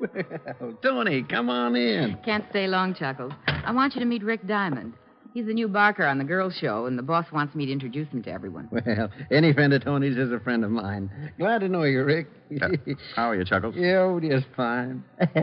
Well, 0.00 0.72
Tony, 0.82 1.24
come 1.24 1.50
on 1.50 1.76
in. 1.76 2.16
Can't 2.24 2.44
stay 2.50 2.68
long, 2.68 2.94
Chuckles. 2.94 3.32
I 3.46 3.72
want 3.72 3.94
you 3.94 4.00
to 4.00 4.06
meet 4.06 4.22
Rick 4.22 4.46
Diamond. 4.46 4.94
He's 5.34 5.46
the 5.46 5.52
new 5.52 5.68
barker 5.68 6.06
on 6.06 6.18
the 6.18 6.24
girls' 6.24 6.54
show, 6.54 6.86
and 6.86 6.98
the 6.98 7.02
boss 7.02 7.26
wants 7.32 7.54
me 7.54 7.66
to 7.66 7.72
introduce 7.72 8.08
him 8.08 8.22
to 8.22 8.30
everyone. 8.30 8.68
Well, 8.70 9.10
any 9.30 9.52
friend 9.52 9.72
of 9.72 9.84
Tony's 9.84 10.16
is 10.16 10.32
a 10.32 10.40
friend 10.40 10.64
of 10.64 10.70
mine. 10.70 11.32
Glad 11.38 11.60
to 11.60 11.68
know 11.68 11.82
you, 11.82 12.04
Rick. 12.04 12.28
Uh, 12.60 12.68
how 13.14 13.30
are 13.30 13.36
you, 13.36 13.44
Chuckles? 13.44 13.74
yeah, 13.78 13.98
oh, 13.98 14.18
just 14.20 14.46
fine. 14.56 15.04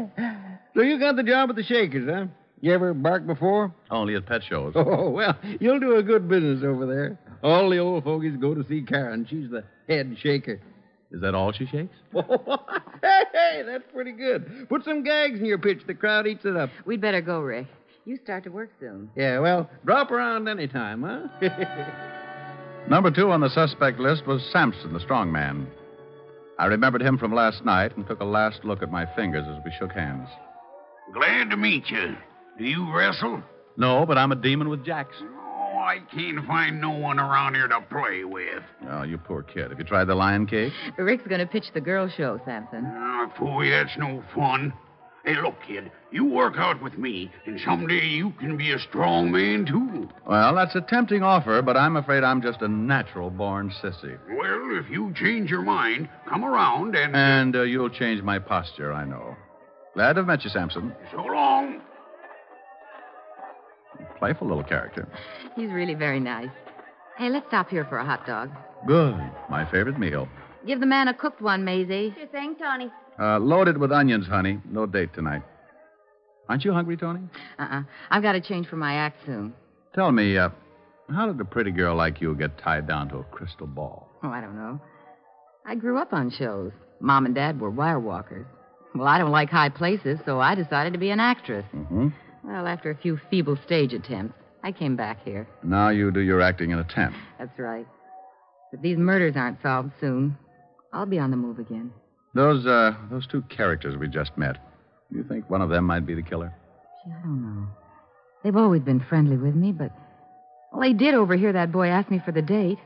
so 0.75 0.81
you 0.81 0.99
got 0.99 1.17
the 1.17 1.23
job 1.23 1.49
at 1.49 1.55
the 1.55 1.63
Shakers, 1.63 2.09
huh? 2.09 2.25
You 2.61 2.73
ever 2.73 2.93
bark 2.93 3.27
before? 3.27 3.71
Only 3.91 4.15
at 4.15 4.25
pet 4.25 4.41
shows. 4.47 4.73
Oh, 4.87 5.09
well, 5.09 5.37
you'll 5.59 5.79
do 5.79 5.97
a 5.97 6.03
good 6.03 6.27
business 6.27 6.63
over 6.63 6.85
there. 6.85 7.19
All 7.43 7.69
the 7.69 7.77
old 7.77 8.03
fogies 8.03 8.35
go 8.37 8.55
to 8.55 8.65
see 8.67 8.81
Karen. 8.81 9.27
She's 9.29 9.49
the 9.49 9.63
head 9.87 10.15
shaker. 10.19 10.59
Is 11.11 11.21
that 11.21 11.35
all 11.35 11.51
she 11.51 11.65
shakes? 11.67 11.95
hey, 12.13 13.23
hey, 13.31 13.63
that's 13.65 13.83
pretty 13.93 14.11
good. 14.11 14.67
Put 14.69 14.83
some 14.83 15.03
gags 15.03 15.39
in 15.39 15.45
your 15.45 15.57
pitch. 15.59 15.79
The 15.87 15.93
crowd 15.93 16.25
eats 16.27 16.45
it 16.45 16.55
up. 16.57 16.69
We'd 16.85 16.99
better 16.99 17.21
go, 17.21 17.39
Rick. 17.39 17.67
You 18.05 18.17
start 18.23 18.43
to 18.45 18.49
work 18.49 18.71
soon. 18.79 19.09
Yeah, 19.15 19.39
well, 19.39 19.69
drop 19.85 20.11
around 20.11 20.47
any 20.47 20.67
time, 20.67 21.03
huh? 21.03 21.27
Number 22.89 23.11
two 23.11 23.31
on 23.31 23.41
the 23.41 23.49
suspect 23.49 23.99
list 23.99 24.25
was 24.25 24.41
Sampson, 24.51 24.93
the 24.93 24.99
strong 24.99 25.31
man. 25.31 25.67
I 26.57 26.65
remembered 26.65 27.01
him 27.01 27.17
from 27.17 27.33
last 27.35 27.63
night 27.65 27.95
and 27.97 28.07
took 28.07 28.21
a 28.21 28.25
last 28.25 28.63
look 28.63 28.81
at 28.81 28.91
my 28.91 29.05
fingers 29.15 29.45
as 29.47 29.63
we 29.63 29.71
shook 29.77 29.91
hands. 29.91 30.29
Glad 31.13 31.49
to 31.51 31.57
meet 31.57 31.89
you. 31.89 32.15
Do 32.57 32.63
you 32.65 32.91
wrestle? 32.93 33.41
No, 33.77 34.05
but 34.05 34.17
I'm 34.17 34.31
a 34.31 34.35
demon 34.35 34.69
with 34.69 34.83
jacks. 34.83 35.15
Oh, 35.21 35.77
I 35.77 35.99
can't 36.13 36.45
find 36.47 36.81
no 36.81 36.89
one 36.91 37.19
around 37.19 37.53
here 37.53 37.67
to 37.67 37.81
play 37.81 38.23
with. 38.23 38.63
Oh, 38.89 39.03
you 39.03 39.17
poor 39.17 39.43
kid. 39.43 39.69
Have 39.69 39.77
you 39.77 39.85
tried 39.85 40.05
the 40.05 40.15
lion 40.15 40.47
cake? 40.47 40.73
Rick's 40.97 41.27
going 41.27 41.39
to 41.39 41.45
pitch 41.45 41.65
the 41.73 41.81
girl 41.81 42.09
show, 42.09 42.39
Sampson. 42.45 42.83
Ah, 42.87 43.31
boy, 43.39 43.69
that's 43.69 43.95
no 43.97 44.23
fun. 44.33 44.73
Hey, 45.23 45.35
look, 45.41 45.55
kid, 45.67 45.91
you 46.09 46.23
work 46.23 46.53
out 46.57 46.81
with 46.81 46.97
me, 46.97 47.29
and 47.45 47.59
someday 47.59 48.05
you 48.05 48.31
can 48.39 48.55
be 48.55 48.71
a 48.71 48.79
strong 48.79 49.29
man, 49.29 49.65
too. 49.65 50.07
Well, 50.25 50.55
that's 50.55 50.73
a 50.73 50.81
tempting 50.81 51.21
offer, 51.21 51.61
but 51.61 51.75
I'm 51.75 51.97
afraid 51.97 52.23
I'm 52.23 52.41
just 52.41 52.61
a 52.61 52.67
natural 52.67 53.29
born 53.29 53.69
sissy. 53.83 54.17
Well, 54.29 54.79
if 54.81 54.89
you 54.89 55.13
change 55.15 55.51
your 55.51 55.63
mind, 55.63 56.07
come 56.29 56.45
around 56.45 56.95
and. 56.95 57.13
And 57.13 57.55
uh, 57.57 57.63
you'll 57.63 57.89
change 57.89 58.23
my 58.23 58.39
posture, 58.39 58.93
I 58.93 59.03
know. 59.03 59.35
Glad 59.95 60.13
to 60.13 60.19
have 60.19 60.27
met 60.27 60.43
you, 60.45 60.49
Sampson. 60.49 60.95
So 61.11 61.17
long. 61.23 61.56
Playful 64.19 64.47
little 64.47 64.63
character. 64.63 65.07
He's 65.55 65.71
really 65.71 65.93
very 65.93 66.19
nice. 66.19 66.49
Hey, 67.17 67.29
let's 67.29 67.47
stop 67.47 67.69
here 67.69 67.85
for 67.85 67.97
a 67.97 68.05
hot 68.05 68.25
dog. 68.25 68.51
Good. 68.85 69.15
My 69.49 69.69
favorite 69.71 69.97
meal. 69.99 70.27
Give 70.65 70.79
the 70.79 70.85
man 70.85 71.07
a 71.07 71.13
cooked 71.13 71.41
one, 71.41 71.63
Maisie. 71.63 72.13
Sure 72.15 72.27
thing, 72.27 72.55
Tony. 72.55 72.91
Uh, 73.19 73.39
loaded 73.39 73.77
with 73.77 73.91
onions, 73.91 74.27
honey. 74.27 74.59
No 74.69 74.85
date 74.85 75.13
tonight. 75.13 75.41
Aren't 76.49 76.63
you 76.63 76.71
hungry, 76.73 76.97
Tony? 76.97 77.21
Uh-uh. 77.59 77.83
I've 78.09 78.23
got 78.23 78.33
to 78.33 78.41
change 78.41 78.67
for 78.67 78.75
my 78.75 78.93
act 78.95 79.25
soon. 79.25 79.53
Tell 79.95 80.11
me, 80.11 80.37
uh, 80.37 80.49
how 81.09 81.27
did 81.27 81.39
a 81.39 81.45
pretty 81.45 81.71
girl 81.71 81.95
like 81.95 82.21
you 82.21 82.35
get 82.35 82.57
tied 82.57 82.87
down 82.87 83.09
to 83.09 83.17
a 83.17 83.23
crystal 83.23 83.67
ball? 83.67 84.09
Oh, 84.23 84.29
I 84.29 84.41
don't 84.41 84.55
know. 84.55 84.79
I 85.65 85.75
grew 85.75 85.97
up 85.97 86.13
on 86.13 86.29
shows. 86.31 86.71
Mom 86.99 87.25
and 87.25 87.35
Dad 87.35 87.59
were 87.59 87.69
wire 87.69 87.99
walkers. 87.99 88.45
Well, 88.95 89.07
I 89.07 89.17
don't 89.17 89.31
like 89.31 89.49
high 89.49 89.69
places, 89.69 90.19
so 90.25 90.39
I 90.39 90.55
decided 90.55 90.93
to 90.93 90.99
be 90.99 91.09
an 91.09 91.19
actress. 91.19 91.65
Mm-hmm. 91.75 92.07
Well, 92.47 92.65
after 92.65 92.89
a 92.89 92.95
few 92.95 93.19
feeble 93.29 93.57
stage 93.65 93.93
attempts, 93.93 94.35
I 94.63 94.71
came 94.71 94.95
back 94.95 95.23
here. 95.25 95.47
Now 95.63 95.89
you 95.89 96.11
do 96.11 96.21
your 96.21 96.41
acting 96.41 96.71
in 96.71 96.79
a 96.79 96.83
tent. 96.85 97.13
That's 97.37 97.59
right. 97.59 97.85
If 98.71 98.81
these 98.81 98.97
murders 98.97 99.35
aren't 99.35 99.61
solved 99.61 99.91
soon, 99.99 100.37
I'll 100.93 101.05
be 101.05 101.19
on 101.19 101.29
the 101.29 101.37
move 101.37 101.59
again. 101.59 101.91
Those, 102.33 102.65
uh, 102.65 102.93
those 103.11 103.27
two 103.27 103.41
characters 103.43 103.97
we 103.97 104.07
just 104.07 104.37
met. 104.37 104.57
You 105.11 105.23
think 105.23 105.49
one 105.49 105.61
of 105.61 105.69
them 105.69 105.83
might 105.85 106.05
be 106.05 106.15
the 106.15 106.21
killer? 106.21 106.53
Gee, 107.03 107.11
I 107.11 107.21
don't 107.21 107.41
know. 107.41 107.67
They've 108.43 108.55
always 108.55 108.81
been 108.81 108.99
friendly 108.99 109.37
with 109.37 109.55
me, 109.55 109.71
but. 109.73 109.91
Well, 110.71 110.81
they 110.81 110.93
did 110.93 111.15
overhear 111.15 111.51
that 111.53 111.71
boy 111.71 111.87
ask 111.87 112.09
me 112.09 112.21
for 112.23 112.31
the 112.31 112.41
date. 112.41 112.77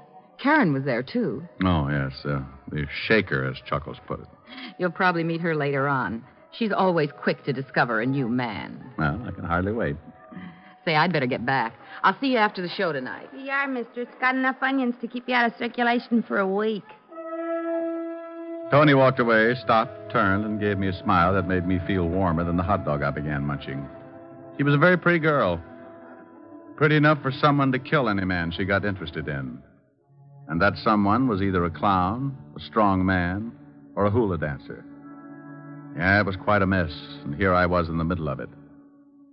Karen 0.41 0.73
was 0.73 0.83
there, 0.85 1.03
too. 1.03 1.43
Oh, 1.63 1.87
yes. 1.87 2.13
Uh, 2.25 2.41
the 2.71 2.87
shaker, 3.07 3.45
as 3.45 3.57
Chuckles 3.67 3.97
put 4.07 4.21
it. 4.21 4.27
You'll 4.79 4.91
probably 4.91 5.23
meet 5.23 5.41
her 5.41 5.55
later 5.55 5.87
on. 5.87 6.23
She's 6.51 6.71
always 6.71 7.09
quick 7.11 7.43
to 7.45 7.53
discover 7.53 8.01
a 8.01 8.05
new 8.05 8.27
man. 8.27 8.91
Well, 8.97 9.21
I 9.25 9.31
can 9.31 9.45
hardly 9.45 9.71
wait. 9.71 9.95
Say, 10.83 10.95
I'd 10.95 11.13
better 11.13 11.27
get 11.27 11.45
back. 11.45 11.75
I'll 12.03 12.17
see 12.19 12.31
you 12.31 12.37
after 12.37 12.61
the 12.61 12.69
show 12.69 12.91
tonight. 12.91 13.29
Here 13.31 13.45
you 13.45 13.51
are, 13.51 13.67
mister. 13.67 14.01
It's 14.01 14.15
got 14.19 14.35
enough 14.35 14.57
onions 14.61 14.95
to 15.01 15.07
keep 15.07 15.29
you 15.29 15.35
out 15.35 15.45
of 15.45 15.57
circulation 15.57 16.23
for 16.23 16.39
a 16.39 16.47
week. 16.47 16.83
Tony 18.71 18.93
walked 18.93 19.19
away, 19.19 19.53
stopped, 19.55 20.11
turned, 20.11 20.45
and 20.45 20.59
gave 20.59 20.77
me 20.77 20.87
a 20.87 20.93
smile 20.93 21.33
that 21.33 21.47
made 21.47 21.67
me 21.67 21.79
feel 21.85 22.07
warmer 22.07 22.43
than 22.43 22.57
the 22.57 22.63
hot 22.63 22.85
dog 22.85 23.03
I 23.03 23.11
began 23.11 23.45
munching. 23.45 23.87
She 24.57 24.63
was 24.63 24.73
a 24.73 24.77
very 24.77 24.97
pretty 24.97 25.19
girl. 25.19 25.61
Pretty 26.77 26.95
enough 26.95 27.21
for 27.21 27.31
someone 27.31 27.71
to 27.73 27.79
kill 27.79 28.09
any 28.09 28.25
man 28.25 28.51
she 28.51 28.65
got 28.65 28.85
interested 28.85 29.27
in. 29.27 29.61
And 30.47 30.61
that 30.61 30.77
someone 30.77 31.27
was 31.27 31.41
either 31.41 31.65
a 31.65 31.69
clown, 31.69 32.35
a 32.55 32.59
strong 32.59 33.05
man, 33.05 33.51
or 33.95 34.05
a 34.05 34.09
hula 34.09 34.37
dancer. 34.37 34.83
Yeah, 35.95 36.19
it 36.19 36.25
was 36.25 36.35
quite 36.35 36.61
a 36.61 36.67
mess, 36.67 36.91
and 37.23 37.35
here 37.35 37.53
I 37.53 37.65
was 37.65 37.89
in 37.89 37.97
the 37.97 38.03
middle 38.03 38.29
of 38.29 38.39
it. 38.39 38.49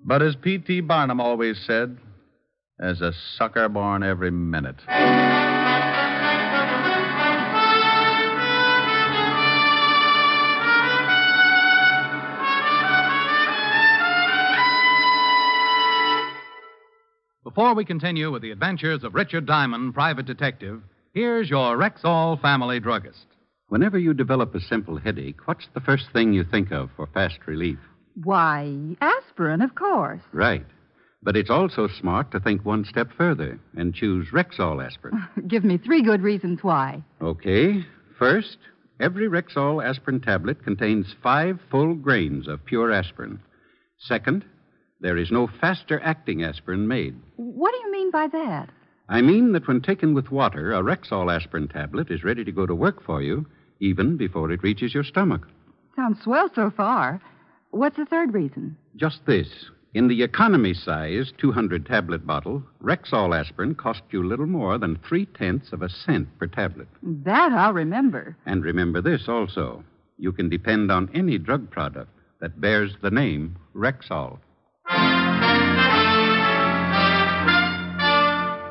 But 0.04 0.22
as 0.22 0.36
P.T. 0.36 0.80
Barnum 0.82 1.20
always 1.20 1.58
said, 1.66 1.96
there's 2.78 3.00
a 3.00 3.12
sucker 3.36 3.68
born 3.68 4.02
every 4.02 4.30
minute. 4.30 4.76
Before 17.44 17.74
we 17.74 17.84
continue 17.84 18.30
with 18.30 18.42
the 18.42 18.50
adventures 18.52 19.02
of 19.02 19.14
Richard 19.14 19.46
Diamond, 19.46 19.94
private 19.94 20.26
detective, 20.26 20.82
here's 21.12 21.50
your 21.50 21.76
Rexall 21.76 22.40
family 22.40 22.78
druggist. 22.78 23.26
Whenever 23.68 23.98
you 23.98 24.14
develop 24.14 24.54
a 24.54 24.60
simple 24.60 24.96
headache, 24.96 25.46
what's 25.46 25.68
the 25.75 25.80
first 25.80 26.06
thing 26.14 26.32
you 26.32 26.42
think 26.42 26.72
of 26.72 26.88
for 26.96 27.06
fast 27.06 27.38
relief? 27.46 27.78
Why, 28.25 28.75
aspirin, 29.02 29.60
of 29.60 29.75
course. 29.75 30.22
Right. 30.32 30.64
But 31.22 31.37
it's 31.37 31.50
also 31.50 31.87
smart 31.87 32.30
to 32.30 32.40
think 32.40 32.64
one 32.64 32.87
step 32.87 33.08
further 33.16 33.60
and 33.76 33.94
choose 33.94 34.28
Rexall 34.32 34.84
aspirin. 34.84 35.22
Give 35.48 35.64
me 35.64 35.76
three 35.76 36.02
good 36.02 36.22
reasons 36.22 36.60
why. 36.62 37.02
Okay. 37.20 37.84
First, 38.18 38.56
every 39.00 39.28
Rexall 39.28 39.84
aspirin 39.84 40.20
tablet 40.20 40.64
contains 40.64 41.14
five 41.22 41.58
full 41.70 41.94
grains 41.94 42.48
of 42.48 42.64
pure 42.64 42.90
aspirin. 42.90 43.38
Second, 43.98 44.46
there 45.00 45.18
is 45.18 45.30
no 45.30 45.46
faster 45.60 46.00
acting 46.02 46.42
aspirin 46.42 46.88
made. 46.88 47.16
What 47.37 47.72
do 47.72 47.78
you 47.87 47.92
mean 47.92 48.10
by 48.10 48.28
that? 48.28 48.70
I 49.10 49.20
mean 49.20 49.52
that 49.52 49.68
when 49.68 49.82
taken 49.82 50.14
with 50.14 50.30
water, 50.30 50.72
a 50.72 50.82
Rexall 50.82 51.34
aspirin 51.34 51.68
tablet 51.68 52.10
is 52.10 52.25
ready 52.25 52.44
to 52.44 52.52
go 52.52 52.64
to 52.64 52.75
work 52.75 53.04
for 53.04 53.20
you 53.22 53.44
even 53.80 54.16
before 54.16 54.50
it 54.50 54.62
reaches 54.62 54.94
your 54.94 55.04
stomach. 55.04 55.47
Sounds 55.97 56.23
swell 56.23 56.50
so 56.54 56.70
far. 56.70 57.20
What's 57.70 57.97
the 57.97 58.06
third 58.06 58.32
reason? 58.35 58.76
Just 58.97 59.26
this. 59.26 59.49
In 59.94 60.08
the 60.08 60.23
economy 60.23 60.75
size 60.75 61.32
200 61.38 61.87
tablet 61.87 62.26
bottle, 62.26 62.62
Rexall 62.82 63.38
aspirin 63.38 63.75
cost 63.75 64.02
you 64.11 64.23
little 64.23 64.47
more 64.47 64.78
than 64.78 64.99
three 65.08 65.26
tenths 65.26 65.73
of 65.73 65.82
a 65.82 65.88
cent 65.88 66.28
per 66.38 66.47
tablet. 66.47 66.88
That 67.02 67.52
I'll 67.52 67.73
remember. 67.73 68.37
And 68.47 68.62
remember 68.62 69.00
this 69.00 69.28
also 69.28 69.82
you 70.18 70.32
can 70.32 70.49
depend 70.49 70.90
on 70.90 71.08
any 71.14 71.38
drug 71.38 71.70
product 71.70 72.11
that 72.40 72.61
bears 72.61 72.92
the 73.02 73.11
name 73.11 73.56
Rexall. 73.75 74.38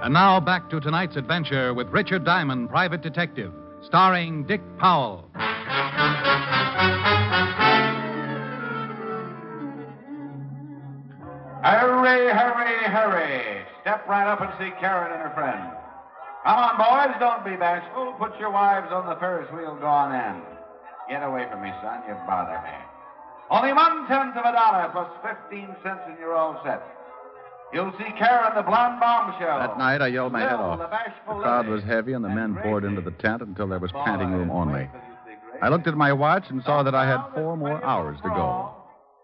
And 0.04 0.14
now 0.14 0.40
back 0.40 0.70
to 0.70 0.80
tonight's 0.80 1.18
adventure 1.18 1.74
with 1.74 1.88
Richard 1.90 2.24
Diamond, 2.24 2.70
private 2.70 3.02
detective, 3.02 3.52
starring 3.88 4.44
Dick 4.44 4.62
Powell. 4.77 5.24
Hurry, 11.63 12.27
hurry, 12.32 12.84
hurry. 12.91 13.65
Step 13.82 14.06
right 14.08 14.27
up 14.27 14.41
and 14.41 14.51
see 14.60 14.75
Karen 14.79 15.12
and 15.13 15.22
her 15.22 15.32
friend. 15.34 15.72
Come 16.44 16.60
on, 16.60 16.75
boys. 16.77 17.15
Don't 17.20 17.46
be 17.46 17.56
bashful. 17.56 18.13
Put 18.20 18.38
your 18.39 18.51
wives 18.51 18.91
on 18.91 19.08
the 19.08 19.15
Ferris 19.15 19.51
wheel. 19.51 19.77
Go 19.79 19.88
on 19.88 20.13
in. 20.13 20.41
Get 21.10 21.24
away 21.24 21.48
from 21.50 21.62
me, 21.63 21.72
son. 21.82 22.03
You 22.08 22.15
bother 22.27 22.60
me. 22.63 22.75
Only 23.50 23.72
one 23.72 24.06
tenth 24.08 24.36
of 24.36 24.44
a 24.44 24.51
dollar 24.51 24.89
plus 24.91 25.08
15 25.24 25.75
cents 25.82 26.01
and 26.08 26.20
you're 26.20 26.36
all 26.36 26.60
set. 26.65 26.84
You'll 27.74 27.92
see 27.98 28.12
Karen, 28.18 28.56
the 28.56 28.64
blonde 28.64 29.00
bombshell. 29.00 29.60
That 29.60 29.78
night, 29.78 30.02
I 30.02 30.08
yelled 30.08 30.32
my 30.32 30.40
head 30.40 30.54
off. 30.54 30.80
the 30.80 30.86
The 30.86 30.90
bashful 30.90 31.42
crowd 31.42 31.68
was 31.68 31.84
heavy, 31.84 32.14
and 32.14 32.24
the 32.24 32.30
men 32.30 32.56
poured 32.64 32.86
into 32.86 33.02
the 33.02 33.12
tent 33.12 33.42
until 33.42 33.68
there 33.68 33.80
was 33.80 33.92
panting 33.92 34.32
room 34.32 34.50
only. 34.50 34.90
I 35.62 35.70
looked 35.70 35.88
at 35.88 35.96
my 35.96 36.14
watch 36.14 36.46
and 36.50 36.64
saw 36.64 36.84
that 36.84 36.96
I 36.96 37.06
had 37.06 37.20
four 37.34 37.58
more 37.58 37.84
hours 37.84 38.18
to 38.24 38.30
go. 38.30 38.72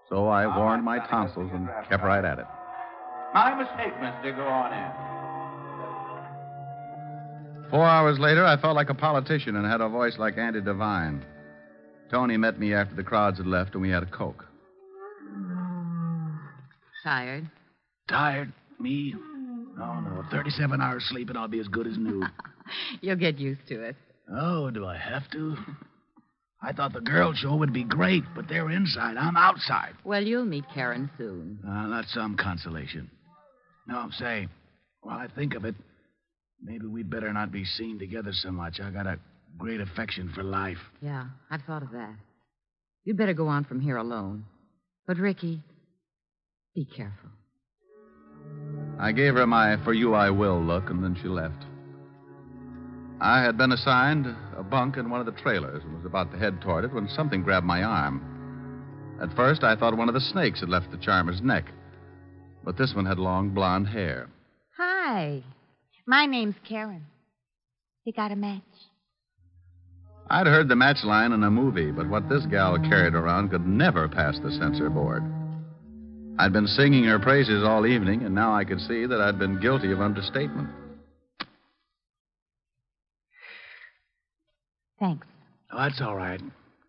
So 0.10 0.28
I 0.28 0.46
warned 0.58 0.84
my 0.84 1.00
tonsils 1.08 1.52
and 1.54 1.70
kept 1.90 2.04
right 2.04 2.26
at 2.26 2.40
it. 2.40 2.46
My 3.34 3.56
mistake, 3.56 3.94
mister. 4.02 4.34
Go 4.36 4.46
on 4.46 4.74
in. 4.74 4.92
Four 7.70 7.86
hours 7.86 8.20
later, 8.20 8.46
I 8.46 8.58
felt 8.58 8.76
like 8.76 8.90
a 8.90 8.94
politician 8.94 9.56
and 9.56 9.66
had 9.66 9.82
a 9.82 9.90
voice 9.90 10.18
like 10.20 10.38
Andy 10.38 10.62
Devine. 10.62 11.26
Tony 12.12 12.38
met 12.38 12.60
me 12.60 12.74
after 12.74 12.94
the 12.94 13.04
crowds 13.04 13.38
had 13.38 13.48
left, 13.48 13.74
and 13.74 13.82
we 13.82 13.90
had 13.90 14.04
a 14.04 14.06
Coke. 14.06 14.46
Tired? 17.04 17.50
Tired? 18.10 18.52
Me? 18.80 19.14
No, 19.78 20.00
no. 20.00 20.24
37 20.32 20.82
hours 20.82 21.04
sleep 21.10 21.30
and 21.30 21.38
I'll 21.38 21.48
be 21.48 21.60
as 21.60 21.68
good 21.68 21.88
as 21.88 21.98
new. 21.98 22.24
You'll 23.02 23.16
get 23.16 23.38
used 23.40 23.66
to 23.68 23.82
it. 23.82 23.96
oh, 24.32 24.70
do 24.70 24.86
I 24.86 24.98
have 24.98 25.30
to? 25.32 25.56
I 26.62 26.72
thought 26.72 26.94
the 26.94 27.02
girl 27.02 27.34
show 27.34 27.56
would 27.58 27.74
be 27.74 27.84
great, 27.84 28.24
but 28.36 28.48
they're 28.48 28.70
inside. 28.70 29.18
I'm 29.18 29.36
outside. 29.36 29.94
Well, 30.06 30.24
you'll 30.24 30.46
meet 30.46 30.64
Karen 30.74 31.10
soon. 31.18 31.60
Uh, 31.68 31.90
that's 31.90 32.14
some 32.14 32.38
consolation. 32.38 33.12
No, 33.86 34.08
say, 34.18 34.48
while 35.02 35.18
I 35.18 35.28
think 35.28 35.56
of 35.56 35.66
it, 35.66 35.76
maybe 36.62 36.86
we'd 36.86 37.10
better 37.10 37.34
not 37.34 37.52
be 37.52 37.66
seen 37.66 38.00
together 38.00 38.32
so 38.32 38.50
much. 38.50 38.80
I 38.82 38.92
got 38.92 39.08
a 39.08 39.20
great 39.58 39.82
affection 39.82 40.32
for 40.34 40.42
life. 40.42 40.78
Yeah, 41.02 41.26
I've 41.52 41.64
thought 41.64 41.84
of 41.84 41.92
that. 41.92 42.16
You'd 43.04 43.18
better 43.18 43.34
go 43.34 43.48
on 43.50 43.66
from 43.66 43.82
here 43.82 43.98
alone. 43.98 44.46
But, 45.06 45.18
Ricky, 45.18 45.62
be 46.74 46.86
careful. 46.86 47.30
I 49.00 49.12
gave 49.12 49.34
her 49.34 49.48
my 49.48 49.78
for 49.84 49.94
you 49.94 50.14
I 50.14 50.30
will 50.30 50.62
look, 50.62 50.90
and 50.90 51.04
then 51.04 51.18
she 51.22 51.28
left. 51.28 51.66
I 53.20 53.42
had 53.42 53.58
been 53.58 53.72
assigned 53.72 54.28
a 54.58 54.64
bunk 54.64 54.98
in 54.98 55.10
one 55.10 55.20
of 55.20 55.26
the 55.26 55.42
trailers 55.42 55.84
and 55.84 55.96
was 55.96 56.06
about 56.06 56.32
to 56.32 56.38
head 56.38 56.62
toward 56.62 56.84
it 56.86 56.94
when 56.94 57.08
something 57.08 57.42
grabbed 57.42 57.66
my 57.66 57.84
arm. 57.84 59.18
At 59.22 59.36
first, 59.36 59.64
I 59.64 59.76
thought 59.76 59.98
one 59.98 60.10
of 60.10 60.14
the 60.14 60.20
snakes 60.20 60.60
had 60.60 60.70
left 60.70 60.92
the 60.92 60.98
charmer's 60.98 61.42
neck, 61.42 61.72
but 62.64 62.78
this 62.78 62.94
one 62.94 63.06
had 63.06 63.20
long 63.20 63.50
blonde 63.50 63.88
hair. 63.88 64.30
Hi. 64.78 65.44
My 66.06 66.26
name's 66.26 66.56
Karen. 66.68 67.06
You 68.04 68.12
got 68.12 68.32
a 68.32 68.36
match? 68.36 68.62
I'd 70.30 70.48
heard 70.48 70.68
the 70.68 70.76
match 70.76 71.04
line 71.04 71.32
in 71.32 71.44
a 71.44 71.52
movie, 71.52 71.92
but 71.92 72.10
what 72.10 72.28
this 72.28 72.46
gal 72.48 72.78
carried 72.80 73.14
around 73.14 73.50
could 73.50 73.68
never 73.68 74.10
pass 74.10 74.40
the 74.40 74.52
censor 74.52 74.90
board. 74.90 75.24
I'd 76.40 76.54
been 76.54 76.68
singing 76.68 77.04
her 77.06 77.20
praises 77.20 77.63
all 77.63 77.86
evening, 77.86 78.24
and 78.24 78.34
now 78.34 78.54
I 78.56 78.63
could 78.66 78.80
see 78.80 79.06
that 79.06 79.22
I'd 79.22 79.38
been 79.38 79.60
guilty 79.60 79.92
of 79.92 80.02
understatement. 80.02 80.70
Thanks. 85.00 85.28
Oh, 85.72 85.78
that's 85.78 86.02
all 86.02 86.15
right. 86.15 86.41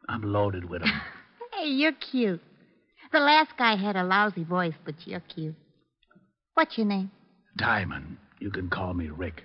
I'm 0.08 0.22
loaded 0.22 0.68
with 0.68 0.82
'em. 0.82 0.88
Hey, 1.56 1.68
you're 1.68 1.92
cute. 1.92 2.42
The 3.12 3.20
last 3.20 3.56
guy 3.56 3.76
had 3.76 3.94
a 3.94 4.02
lousy 4.02 4.42
voice, 4.42 4.74
but 4.84 4.96
you're 5.06 5.20
cute. 5.20 5.54
What's 6.54 6.76
your 6.76 6.86
name? 6.86 7.12
Diamond. 7.56 8.16
You 8.40 8.50
can 8.50 8.68
call 8.68 8.92
me 8.92 9.08
Rick. 9.08 9.44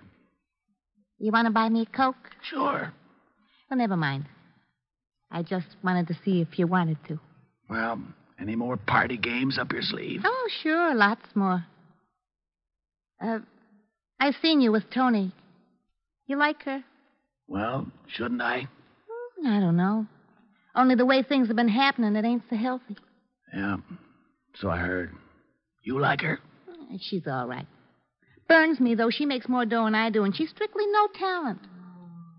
You 1.19 1.31
want 1.31 1.45
to 1.45 1.51
buy 1.51 1.69
me 1.69 1.83
a 1.83 1.85
Coke? 1.85 2.31
Sure. 2.41 2.91
Well, 3.69 3.77
never 3.77 3.95
mind. 3.95 4.25
I 5.29 5.43
just 5.43 5.67
wanted 5.83 6.07
to 6.07 6.15
see 6.25 6.41
if 6.41 6.57
you 6.57 6.65
wanted 6.65 6.97
to. 7.09 7.19
Well, 7.69 8.01
any 8.41 8.55
more 8.55 8.77
party 8.77 9.17
games 9.17 9.57
up 9.57 9.71
your 9.71 9.81
sleeve? 9.81 10.21
Oh, 10.25 10.49
sure, 10.61 10.95
lots 10.95 11.25
more. 11.35 11.65
Uh, 13.21 13.39
I've 14.19 14.35
seen 14.41 14.61
you 14.61 14.71
with 14.71 14.89
Tony. 14.89 15.33
You 16.27 16.37
like 16.37 16.63
her? 16.63 16.83
Well, 17.47 17.87
shouldn't 18.07 18.41
I? 18.41 18.67
I 19.45 19.59
don't 19.59 19.77
know. 19.77 20.05
Only 20.75 20.95
the 20.95 21.05
way 21.05 21.23
things 21.23 21.47
have 21.47 21.55
been 21.55 21.67
happening, 21.67 22.15
it 22.15 22.25
ain't 22.25 22.43
so 22.49 22.55
healthy. 22.55 22.97
Yeah. 23.53 23.77
So 24.55 24.69
I 24.69 24.77
heard. 24.77 25.11
You 25.83 25.99
like 25.99 26.21
her? 26.21 26.39
She's 26.99 27.27
all 27.27 27.47
right. 27.47 27.65
Burns 28.47 28.79
me, 28.79 28.95
though. 28.95 29.09
She 29.09 29.25
makes 29.25 29.47
more 29.47 29.65
dough 29.65 29.85
than 29.85 29.95
I 29.95 30.09
do, 30.09 30.23
and 30.23 30.35
she's 30.35 30.49
strictly 30.49 30.85
no 30.87 31.07
talent. 31.15 31.59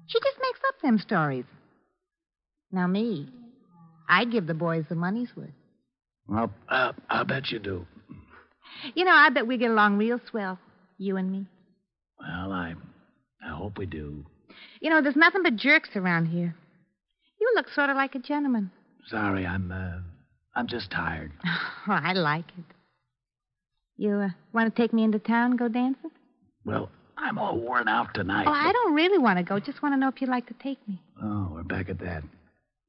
She 0.06 0.18
just 0.18 0.38
makes 0.40 0.60
up 0.68 0.80
them 0.82 0.98
stories. 0.98 1.44
Now, 2.72 2.86
me, 2.86 3.28
I'd 4.08 4.30
give 4.30 4.46
the 4.46 4.54
boys 4.54 4.84
the 4.88 4.94
money's 4.94 5.30
worth. 5.36 5.50
Well, 6.30 6.52
uh, 6.68 6.92
I'll 7.08 7.24
bet 7.24 7.50
you 7.50 7.58
do. 7.58 7.86
You 8.94 9.04
know, 9.04 9.12
I 9.12 9.30
bet 9.30 9.46
we 9.48 9.58
get 9.58 9.70
along 9.70 9.98
real 9.98 10.20
swell, 10.30 10.58
you 10.96 11.16
and 11.16 11.30
me. 11.30 11.46
Well, 12.20 12.52
I, 12.52 12.74
I 13.44 13.48
hope 13.56 13.78
we 13.78 13.86
do. 13.86 14.24
You 14.80 14.90
know, 14.90 15.02
there's 15.02 15.16
nothing 15.16 15.42
but 15.42 15.56
jerks 15.56 15.90
around 15.96 16.26
here. 16.26 16.54
You 17.40 17.52
look 17.56 17.66
sort 17.74 17.90
of 17.90 17.96
like 17.96 18.14
a 18.14 18.20
gentleman. 18.20 18.70
Sorry, 19.08 19.44
I'm, 19.44 19.72
uh, 19.72 19.98
I'm 20.54 20.66
just 20.68 20.90
tired. 20.90 21.32
Oh, 21.88 21.92
I 21.92 22.12
like 22.12 22.44
it. 22.58 22.64
You 23.96 24.12
uh, 24.16 24.28
want 24.52 24.72
to 24.72 24.80
take 24.82 24.92
me 24.92 25.02
into 25.02 25.18
town 25.18 25.52
and 25.52 25.58
go 25.58 25.66
dancing? 25.66 26.10
Well, 26.64 26.90
I'm 27.16 27.38
all 27.38 27.58
worn 27.58 27.88
out 27.88 28.12
tonight. 28.14 28.44
Oh, 28.46 28.52
I 28.52 28.70
don't 28.70 28.94
really 28.94 29.16
want 29.16 29.38
to 29.38 29.42
go. 29.42 29.58
Just 29.58 29.82
want 29.82 29.94
to 29.94 29.98
know 29.98 30.08
if 30.08 30.20
you'd 30.20 30.28
like 30.30 30.46
to 30.48 30.54
take 30.62 30.78
me. 30.86 31.02
Oh, 31.22 31.48
we're 31.52 31.62
back 31.62 31.88
at 31.88 31.98
that. 32.00 32.22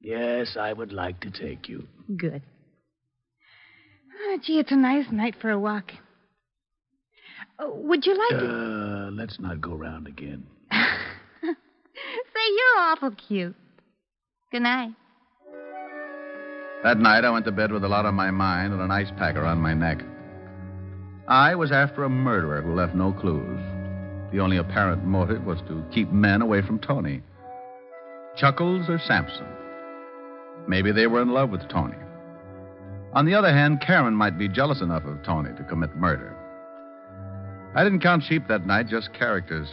Yes, 0.02 0.58
I 0.60 0.74
would 0.74 0.92
like 0.92 1.22
to 1.22 1.32
take 1.32 1.70
you. 1.70 1.88
Good. 2.18 2.42
Oh, 4.24 4.38
gee, 4.44 4.60
it's 4.60 4.72
a 4.72 4.76
nice 4.76 5.06
night 5.12 5.36
for 5.42 5.50
a 5.50 5.60
walk. 5.60 5.92
Oh, 7.60 7.76
would 7.76 8.06
you 8.06 8.16
like 8.18 8.40
to... 8.40 8.46
Uh, 8.46 9.12
let's 9.12 9.40
not 9.40 9.62
go 9.62 9.74
round 9.74 10.08
again. 10.08 10.46
Say, 10.72 10.78
you're 11.44 12.80
awful 12.80 13.12
cute. 13.28 13.56
Good 14.52 14.62
night. 14.62 14.92
That 16.84 16.98
night, 16.98 17.26
I 17.26 17.30
went 17.30 17.46
to 17.46 17.52
bed 17.52 17.72
with 17.72 17.84
a 17.84 17.88
lot 17.88 18.06
on 18.06 18.16
my 18.16 18.32
mind 18.32 18.74
and 18.74 18.82
an 18.82 18.92
ice 18.92 19.12
pack 19.18 19.36
around 19.36 19.60
my 19.60 19.74
neck. 19.74 20.04
I 21.28 21.56
was 21.56 21.72
after 21.72 22.04
a 22.04 22.10
murderer 22.10 22.62
who 22.62 22.74
left 22.74 22.96
no 22.96 23.14
clues. 23.14 23.60
The 24.32 24.40
only 24.40 24.58
apparent 24.58 25.04
motive 25.06 25.46
was 25.46 25.60
to 25.68 25.84
keep 25.94 26.12
men 26.12 26.42
away 26.42 26.62
from 26.62 26.80
Tony. 26.80 27.22
Chuckles 28.36 28.90
or 28.90 28.98
Sampson? 28.98 29.46
Maybe 30.68 30.92
they 30.92 31.08
were 31.08 31.22
in 31.22 31.34
love 31.34 31.50
with 31.50 31.68
Tony. 31.70 31.98
On 33.14 33.26
the 33.26 33.34
other 33.34 33.52
hand, 33.52 33.82
Karen 33.82 34.14
might 34.16 34.38
be 34.38 34.48
jealous 34.48 34.82
enough 34.82 35.04
of 35.06 35.22
Tony 35.24 35.54
to 35.58 35.64
commit 35.64 35.96
murder. 35.96 36.36
I 37.76 37.84
didn't 37.84 38.00
count 38.02 38.24
sheep 38.24 38.48
that 38.48 38.66
night, 38.66 38.88
just 38.88 39.14
characters. 39.14 39.68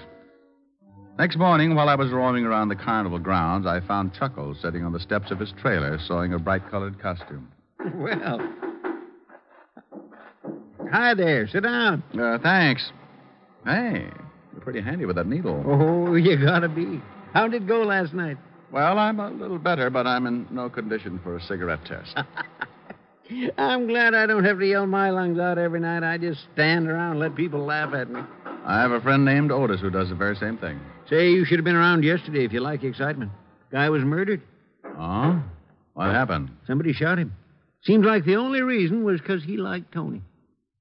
Next 1.18 1.36
morning, 1.36 1.74
while 1.74 1.88
I 1.88 1.94
was 1.96 2.10
roaming 2.10 2.44
around 2.44 2.68
the 2.68 2.76
carnival 2.76 3.18
grounds, 3.18 3.66
I 3.66 3.80
found 3.80 4.14
Chuckles 4.14 4.58
sitting 4.62 4.84
on 4.84 4.92
the 4.92 5.00
steps 5.00 5.30
of 5.30 5.38
his 5.40 5.52
trailer 5.60 5.98
sewing 6.06 6.32
a 6.32 6.38
bright 6.38 6.68
colored 6.70 7.00
costume. 7.00 7.48
Well. 7.94 8.40
Hi 10.90 11.14
there. 11.14 11.46
Sit 11.48 11.62
down. 11.62 12.02
Uh, 12.18 12.38
thanks. 12.42 12.90
Hey, 13.64 14.08
you're 14.52 14.60
pretty 14.60 14.80
handy 14.80 15.04
with 15.04 15.16
that 15.16 15.26
needle. 15.26 15.62
Oh, 15.66 16.14
you 16.14 16.36
gotta 16.36 16.68
be. 16.68 17.00
How 17.34 17.46
did 17.46 17.62
it 17.62 17.66
go 17.68 17.82
last 17.82 18.14
night? 18.14 18.36
Well, 18.72 18.98
I'm 18.98 19.20
a 19.20 19.30
little 19.30 19.58
better, 19.58 19.90
but 19.90 20.06
I'm 20.06 20.26
in 20.26 20.46
no 20.50 20.68
condition 20.70 21.20
for 21.22 21.36
a 21.36 21.42
cigarette 21.42 21.84
test. 21.84 22.16
I'm 23.58 23.86
glad 23.86 24.14
I 24.14 24.26
don't 24.26 24.44
have 24.44 24.58
to 24.58 24.66
yell 24.66 24.86
my 24.86 25.10
lungs 25.10 25.38
out 25.38 25.58
every 25.58 25.80
night. 25.80 26.02
I 26.02 26.18
just 26.18 26.40
stand 26.54 26.88
around 26.88 27.12
and 27.12 27.20
let 27.20 27.34
people 27.34 27.64
laugh 27.64 27.92
at 27.94 28.10
me. 28.10 28.20
I 28.64 28.80
have 28.80 28.90
a 28.90 29.00
friend 29.00 29.24
named 29.24 29.50
Otis 29.50 29.80
who 29.80 29.90
does 29.90 30.08
the 30.08 30.14
very 30.14 30.36
same 30.36 30.58
thing. 30.58 30.80
Say, 31.08 31.30
you 31.30 31.44
should 31.44 31.58
have 31.58 31.64
been 31.64 31.76
around 31.76 32.04
yesterday 32.04 32.44
if 32.44 32.52
you 32.52 32.60
like 32.60 32.84
excitement. 32.84 33.32
Guy 33.72 33.88
was 33.90 34.02
murdered. 34.02 34.42
Oh? 34.98 35.42
What 35.94 36.10
happened? 36.10 36.50
Somebody 36.66 36.92
shot 36.92 37.18
him. 37.18 37.34
Seems 37.82 38.04
like 38.04 38.24
the 38.24 38.36
only 38.36 38.62
reason 38.62 39.04
was 39.04 39.20
because 39.20 39.42
he 39.42 39.56
liked 39.56 39.92
Tony. 39.92 40.22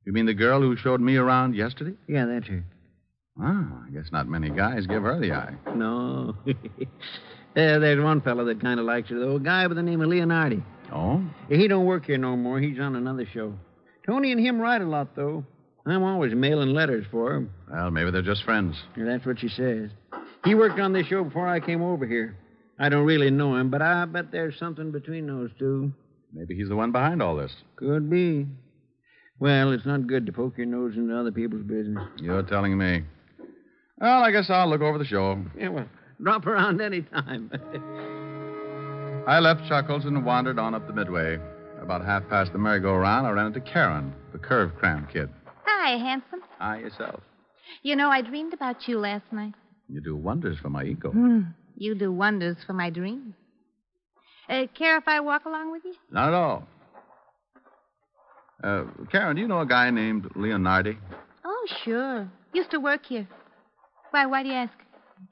You 0.05 0.13
mean 0.13 0.25
the 0.25 0.33
girl 0.33 0.61
who 0.61 0.75
showed 0.77 1.01
me 1.01 1.17
around 1.17 1.55
yesterday? 1.55 1.95
Yeah, 2.07 2.25
that's 2.25 2.47
her. 2.47 2.63
Oh, 3.39 3.83
I 3.85 3.89
guess 3.91 4.11
not 4.11 4.27
many 4.27 4.49
guys 4.49 4.87
give 4.87 5.03
her 5.03 5.19
the 5.19 5.33
eye. 5.33 5.53
No. 5.75 6.35
there, 7.55 7.75
uh, 7.75 7.79
there's 7.79 8.03
one 8.03 8.21
fellow 8.21 8.45
that 8.45 8.61
kind 8.61 8.79
of 8.79 8.85
likes 8.85 9.09
her, 9.09 9.19
though. 9.19 9.35
A 9.35 9.39
guy 9.39 9.67
by 9.67 9.73
the 9.75 9.83
name 9.83 10.01
of 10.01 10.09
Leonardi. 10.09 10.63
Oh? 10.93 11.23
He 11.49 11.67
don't 11.67 11.85
work 11.85 12.05
here 12.05 12.17
no 12.17 12.35
more. 12.35 12.59
He's 12.59 12.79
on 12.79 12.95
another 12.95 13.27
show. 13.33 13.53
Tony 14.05 14.31
and 14.31 14.39
him 14.39 14.59
write 14.59 14.81
a 14.81 14.85
lot, 14.85 15.15
though. 15.15 15.45
I'm 15.85 16.03
always 16.03 16.33
mailing 16.33 16.69
letters 16.69 17.05
for 17.09 17.33
him. 17.33 17.49
Well, 17.71 17.91
maybe 17.91 18.11
they're 18.11 18.21
just 18.21 18.43
friends. 18.43 18.75
Yeah, 18.97 19.05
that's 19.05 19.25
what 19.25 19.39
she 19.39 19.47
says. 19.47 19.89
He 20.43 20.53
worked 20.55 20.79
on 20.79 20.93
this 20.93 21.07
show 21.07 21.23
before 21.23 21.47
I 21.47 21.59
came 21.59 21.81
over 21.81 22.05
here. 22.05 22.37
I 22.79 22.89
don't 22.89 23.05
really 23.05 23.31
know 23.31 23.55
him, 23.55 23.69
but 23.69 23.81
I 23.81 24.05
bet 24.05 24.31
there's 24.31 24.57
something 24.59 24.91
between 24.91 25.27
those 25.27 25.49
two. 25.57 25.91
Maybe 26.33 26.55
he's 26.55 26.69
the 26.69 26.75
one 26.75 26.91
behind 26.91 27.21
all 27.21 27.35
this. 27.35 27.51
Could 27.77 28.09
be. 28.09 28.45
Well, 29.39 29.71
it's 29.71 29.85
not 29.85 30.07
good 30.07 30.25
to 30.25 30.33
poke 30.33 30.57
your 30.57 30.67
nose 30.67 30.95
into 30.95 31.17
other 31.17 31.31
people's 31.31 31.63
business. 31.63 32.03
You're 32.17 32.43
telling 32.43 32.77
me. 32.77 33.03
Well, 33.99 34.23
I 34.23 34.31
guess 34.31 34.49
I'll 34.49 34.69
look 34.69 34.81
over 34.81 34.97
the 34.97 35.05
show. 35.05 35.43
Yeah, 35.57 35.69
well, 35.69 35.87
drop 36.21 36.45
around 36.45 36.81
any 36.81 37.01
time. 37.01 37.51
I 39.27 39.39
left 39.39 39.67
Chuckles 39.67 40.05
and 40.05 40.23
wandered 40.23 40.57
on 40.57 40.73
up 40.73 40.87
the 40.87 40.93
midway. 40.93 41.37
About 41.81 42.03
half 42.03 42.27
past 42.29 42.53
the 42.53 42.59
merry-go-round, 42.59 43.27
I 43.27 43.29
ran 43.31 43.47
into 43.47 43.59
Karen, 43.59 44.13
the 44.31 44.37
curve 44.37 44.73
cram 44.77 45.05
kid. 45.11 45.29
Hi, 45.65 45.97
handsome. 45.97 46.39
Hi, 46.59 46.79
yourself. 46.79 47.19
You 47.83 47.97
know, 47.97 48.09
I 48.09 48.21
dreamed 48.21 48.53
about 48.53 48.87
you 48.87 48.97
last 48.97 49.25
night. 49.33 49.53
You 49.89 49.99
do 49.99 50.15
wonders 50.15 50.57
for 50.59 50.69
my 50.69 50.85
ego. 50.85 51.11
Hmm. 51.11 51.41
You 51.75 51.93
do 51.93 52.09
wonders 52.09 52.55
for 52.65 52.71
my 52.71 52.89
dreams. 52.89 53.33
Uh, 54.49 54.63
care 54.73 54.97
if 54.97 55.03
I 55.07 55.19
walk 55.19 55.43
along 55.43 55.73
with 55.73 55.83
you? 55.83 55.93
Not 56.09 56.29
at 56.29 56.33
all. 56.33 56.67
Uh, 58.63 58.85
Karen, 59.11 59.35
do 59.35 59.41
you 59.41 59.47
know 59.49 59.59
a 59.59 59.65
guy 59.65 59.91
named 59.91 60.23
Leonardi? 60.35 60.97
Oh, 61.43 61.67
sure. 61.83 62.31
Used 62.53 62.71
to 62.71 62.79
work 62.79 63.05
here. 63.05 63.27
Why, 64.11 64.25
why 64.25 64.43
do 64.43 64.49
you 64.49 64.55
ask? 64.55 64.73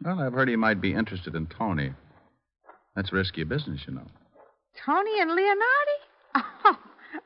Well, 0.03 0.19
I've 0.19 0.34
heard 0.34 0.49
he 0.49 0.58
might 0.58 0.81
be 0.81 0.93
interested 0.93 1.34
in 1.34 1.47
Tony. 1.47 1.93
That's 2.95 3.12
risky 3.12 3.43
business, 3.43 3.81
you 3.88 3.93
know. 3.93 4.05
Tony 4.86 5.19
and 5.21 5.31
Leonardi? 5.31 6.43
Oh, 6.67 6.77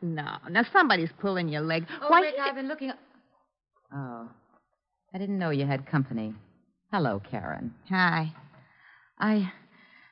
no. 0.04 0.38
Now, 0.52 0.64
somebody's 0.72 1.10
pulling 1.20 1.50
your 1.50 1.62
leg. 1.62 1.86
Oh, 2.02 2.10
why, 2.10 2.22
Rick, 2.22 2.36
I've 2.40 2.54
been 2.54 2.68
looking. 2.68 2.92
Oh, 3.94 4.30
I 5.14 5.18
didn't 5.18 5.40
know 5.40 5.50
you 5.50 5.66
had 5.66 5.88
company. 5.88 6.36
Hello, 6.92 7.20
Karen. 7.32 7.74
Hi. 7.90 8.32
I, 9.18 9.52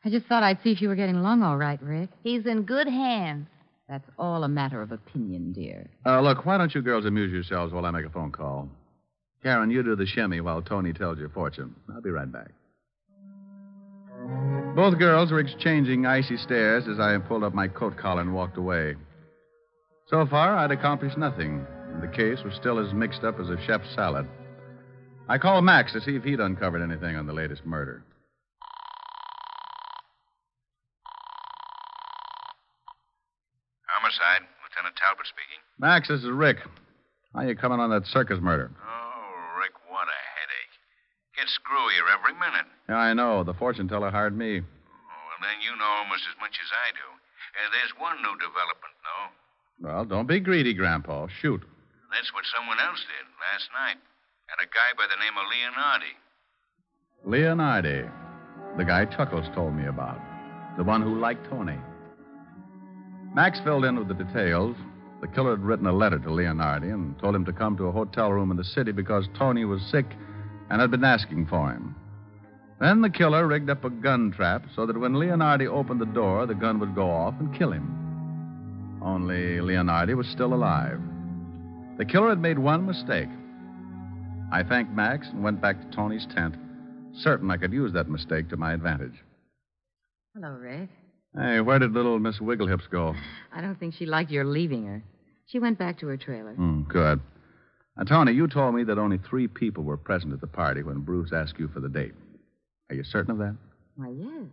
I 0.03 0.09
just 0.09 0.25
thought 0.25 0.41
I'd 0.41 0.57
see 0.63 0.71
if 0.71 0.81
you 0.81 0.87
were 0.87 0.95
getting 0.95 1.15
along 1.17 1.43
all 1.43 1.57
right, 1.57 1.79
Rick. 1.83 2.09
He's 2.23 2.45
in 2.47 2.63
good 2.63 2.87
hands. 2.87 3.47
That's 3.87 4.07
all 4.17 4.43
a 4.43 4.49
matter 4.49 4.81
of 4.81 4.91
opinion, 4.91 5.53
dear. 5.53 5.87
Uh, 6.05 6.21
look, 6.21 6.45
why 6.45 6.57
don't 6.57 6.73
you 6.73 6.81
girls 6.81 7.05
amuse 7.05 7.31
yourselves 7.31 7.71
while 7.71 7.85
I 7.85 7.91
make 7.91 8.05
a 8.05 8.09
phone 8.09 8.31
call? 8.31 8.69
Karen, 9.43 9.69
you 9.69 9.83
do 9.83 9.95
the 9.95 10.07
shimmy 10.07 10.41
while 10.41 10.61
Tony 10.61 10.91
tells 10.91 11.19
your 11.19 11.29
fortune. 11.29 11.75
I'll 11.93 12.01
be 12.01 12.09
right 12.09 12.31
back. 12.31 12.49
Both 14.77 14.99
girls 14.99 15.31
were 15.31 15.39
exchanging 15.39 16.05
icy 16.05 16.37
stares 16.37 16.87
as 16.87 16.99
I 16.99 17.17
pulled 17.17 17.43
up 17.43 17.55
my 17.55 17.67
coat 17.67 17.97
collar 17.97 18.21
and 18.21 18.31
walked 18.31 18.57
away. 18.57 18.93
So 20.05 20.23
far, 20.27 20.55
I'd 20.55 20.69
accomplished 20.69 21.17
nothing, 21.17 21.65
and 21.91 22.03
the 22.03 22.07
case 22.07 22.43
was 22.45 22.53
still 22.53 22.77
as 22.77 22.93
mixed 22.93 23.23
up 23.23 23.39
as 23.39 23.49
a 23.49 23.57
chef's 23.65 23.89
salad. 23.95 24.27
I 25.27 25.39
called 25.39 25.65
Max 25.65 25.93
to 25.93 26.01
see 26.01 26.15
if 26.15 26.23
he'd 26.23 26.39
uncovered 26.39 26.83
anything 26.83 27.15
on 27.15 27.25
the 27.25 27.33
latest 27.33 27.65
murder. 27.65 28.03
Homicide. 33.87 34.45
Lieutenant 34.61 34.95
Talbot 34.95 35.25
speaking. 35.25 35.57
Max, 35.79 36.07
this 36.07 36.19
is 36.21 36.29
Rick. 36.29 36.57
How 37.33 37.39
are 37.39 37.47
you 37.47 37.55
coming 37.55 37.79
on 37.79 37.89
that 37.89 38.05
circus 38.05 38.37
murder? 38.39 38.69
Oh, 38.77 39.57
Rick, 39.59 39.73
what 39.89 40.05
a 40.05 40.21
headache. 40.37 40.77
Gets 41.37 41.53
screwier 41.61 42.09
every 42.17 42.33
minute. 42.33 42.65
Yeah, 42.89 42.97
I 42.97 43.13
know. 43.13 43.43
The 43.45 43.53
fortune 43.53 43.87
teller 43.87 44.09
hired 44.09 44.35
me. 44.35 44.57
Oh, 44.57 44.65
well, 44.65 45.39
then 45.45 45.61
you 45.61 45.69
know 45.77 45.91
almost 46.01 46.25
as 46.25 46.33
much 46.41 46.57
as 46.57 46.69
I 46.73 46.89
do. 46.97 47.07
Uh, 47.07 47.69
there's 47.77 47.93
one 48.01 48.17
new 48.25 48.33
development, 48.41 48.95
though. 49.05 49.27
Well, 49.85 50.05
don't 50.05 50.25
be 50.25 50.39
greedy, 50.39 50.73
Grandpa. 50.73 51.27
Shoot. 51.29 51.61
That's 52.09 52.33
what 52.33 52.43
someone 52.49 52.81
else 52.81 53.05
did 53.05 53.25
last 53.37 53.69
night. 53.69 54.01
Had 54.49 54.65
a 54.65 54.69
guy 54.73 54.97
by 54.97 55.05
the 55.05 55.21
name 55.21 55.37
of 55.37 55.45
Leonardi. 55.53 56.13
Leonardi. 57.27 58.09
The 58.77 58.85
guy 58.85 59.05
Chuckles 59.05 59.45
told 59.53 59.75
me 59.75 59.85
about. 59.85 60.19
The 60.77 60.83
one 60.83 61.03
who 61.03 61.19
liked 61.19 61.49
Tony. 61.49 61.77
Max 63.35 63.59
filled 63.59 63.85
in 63.85 63.99
with 63.99 64.07
the 64.07 64.15
details. 64.15 64.75
The 65.21 65.27
killer 65.27 65.51
had 65.51 65.63
written 65.63 65.85
a 65.85 65.93
letter 65.93 66.17
to 66.17 66.29
Leonardi 66.29 66.91
and 66.91 67.17
told 67.19 67.35
him 67.35 67.45
to 67.45 67.53
come 67.53 67.77
to 67.77 67.85
a 67.85 67.91
hotel 67.91 68.31
room 68.31 68.49
in 68.49 68.57
the 68.57 68.63
city 68.63 68.91
because 68.91 69.27
Tony 69.37 69.65
was 69.65 69.81
sick 69.91 70.05
and 70.69 70.81
had 70.81 70.91
been 70.91 71.03
asking 71.03 71.47
for 71.47 71.71
him. 71.71 71.95
Then 72.79 73.01
the 73.01 73.09
killer 73.09 73.47
rigged 73.47 73.69
up 73.69 73.83
a 73.83 73.89
gun 73.89 74.31
trap 74.31 74.65
so 74.75 74.85
that 74.85 74.99
when 74.99 75.13
Leonardi 75.13 75.67
opened 75.67 75.99
the 75.99 76.05
door, 76.05 76.45
the 76.45 76.53
gun 76.53 76.79
would 76.79 76.93
go 76.93 77.09
off 77.09 77.33
and 77.39 77.57
kill 77.57 77.71
him. 77.71 78.99
Only 79.01 79.57
Leonardi 79.57 80.15
was 80.15 80.27
still 80.27 80.53
alive. 80.53 80.99
The 81.97 82.05
killer 82.05 82.29
had 82.29 82.39
made 82.39 82.59
one 82.59 82.85
mistake. 82.85 83.29
I 84.51 84.63
thanked 84.63 84.91
Max 84.93 85.27
and 85.29 85.43
went 85.43 85.61
back 85.61 85.81
to 85.81 85.95
Tony's 85.95 86.27
tent, 86.33 86.55
certain 87.15 87.49
I 87.49 87.57
could 87.57 87.73
use 87.73 87.93
that 87.93 88.09
mistake 88.09 88.49
to 88.49 88.57
my 88.57 88.73
advantage. 88.73 89.15
Hello, 90.35 90.53
Rick. 90.53 90.89
Hey, 91.35 91.61
where 91.61 91.79
did 91.79 91.93
little 91.93 92.19
Miss 92.19 92.39
Wigglehips 92.39 92.85
go? 92.91 93.15
I 93.51 93.61
don't 93.61 93.79
think 93.79 93.95
she 93.95 94.05
liked 94.05 94.31
your 94.31 94.45
leaving 94.45 94.85
her. 94.85 95.03
She 95.47 95.59
went 95.59 95.79
back 95.79 95.99
to 95.99 96.07
her 96.07 96.17
trailer. 96.17 96.53
Hmm, 96.53 96.83
good. 96.83 97.19
Now, 97.97 98.03
Tony, 98.03 98.31
you 98.31 98.47
told 98.47 98.75
me 98.75 98.83
that 98.83 98.99
only 98.99 99.17
three 99.17 99.47
people 99.47 99.83
were 99.83 99.97
present 99.97 100.33
at 100.33 100.41
the 100.41 100.47
party 100.47 100.83
when 100.83 100.99
Bruce 100.99 101.31
asked 101.33 101.57
you 101.57 101.67
for 101.67 101.79
the 101.79 101.89
date. 101.89 102.13
Are 102.89 102.95
you 102.95 103.03
certain 103.03 103.31
of 103.31 103.37
that? 103.39 103.55
Why, 103.95 104.09
yes. 104.09 104.45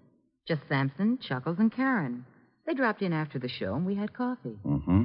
Just 0.49 0.63
Sampson, 0.69 1.19
Chuckles, 1.19 1.59
and 1.59 1.71
Karen. 1.71 2.25
They 2.67 2.73
dropped 2.73 3.03
in 3.03 3.13
after 3.13 3.39
the 3.39 3.49
show, 3.49 3.75
and 3.75 3.85
we 3.85 3.95
had 3.95 4.15
coffee. 4.15 4.57
Mm-hmm. 4.65 5.05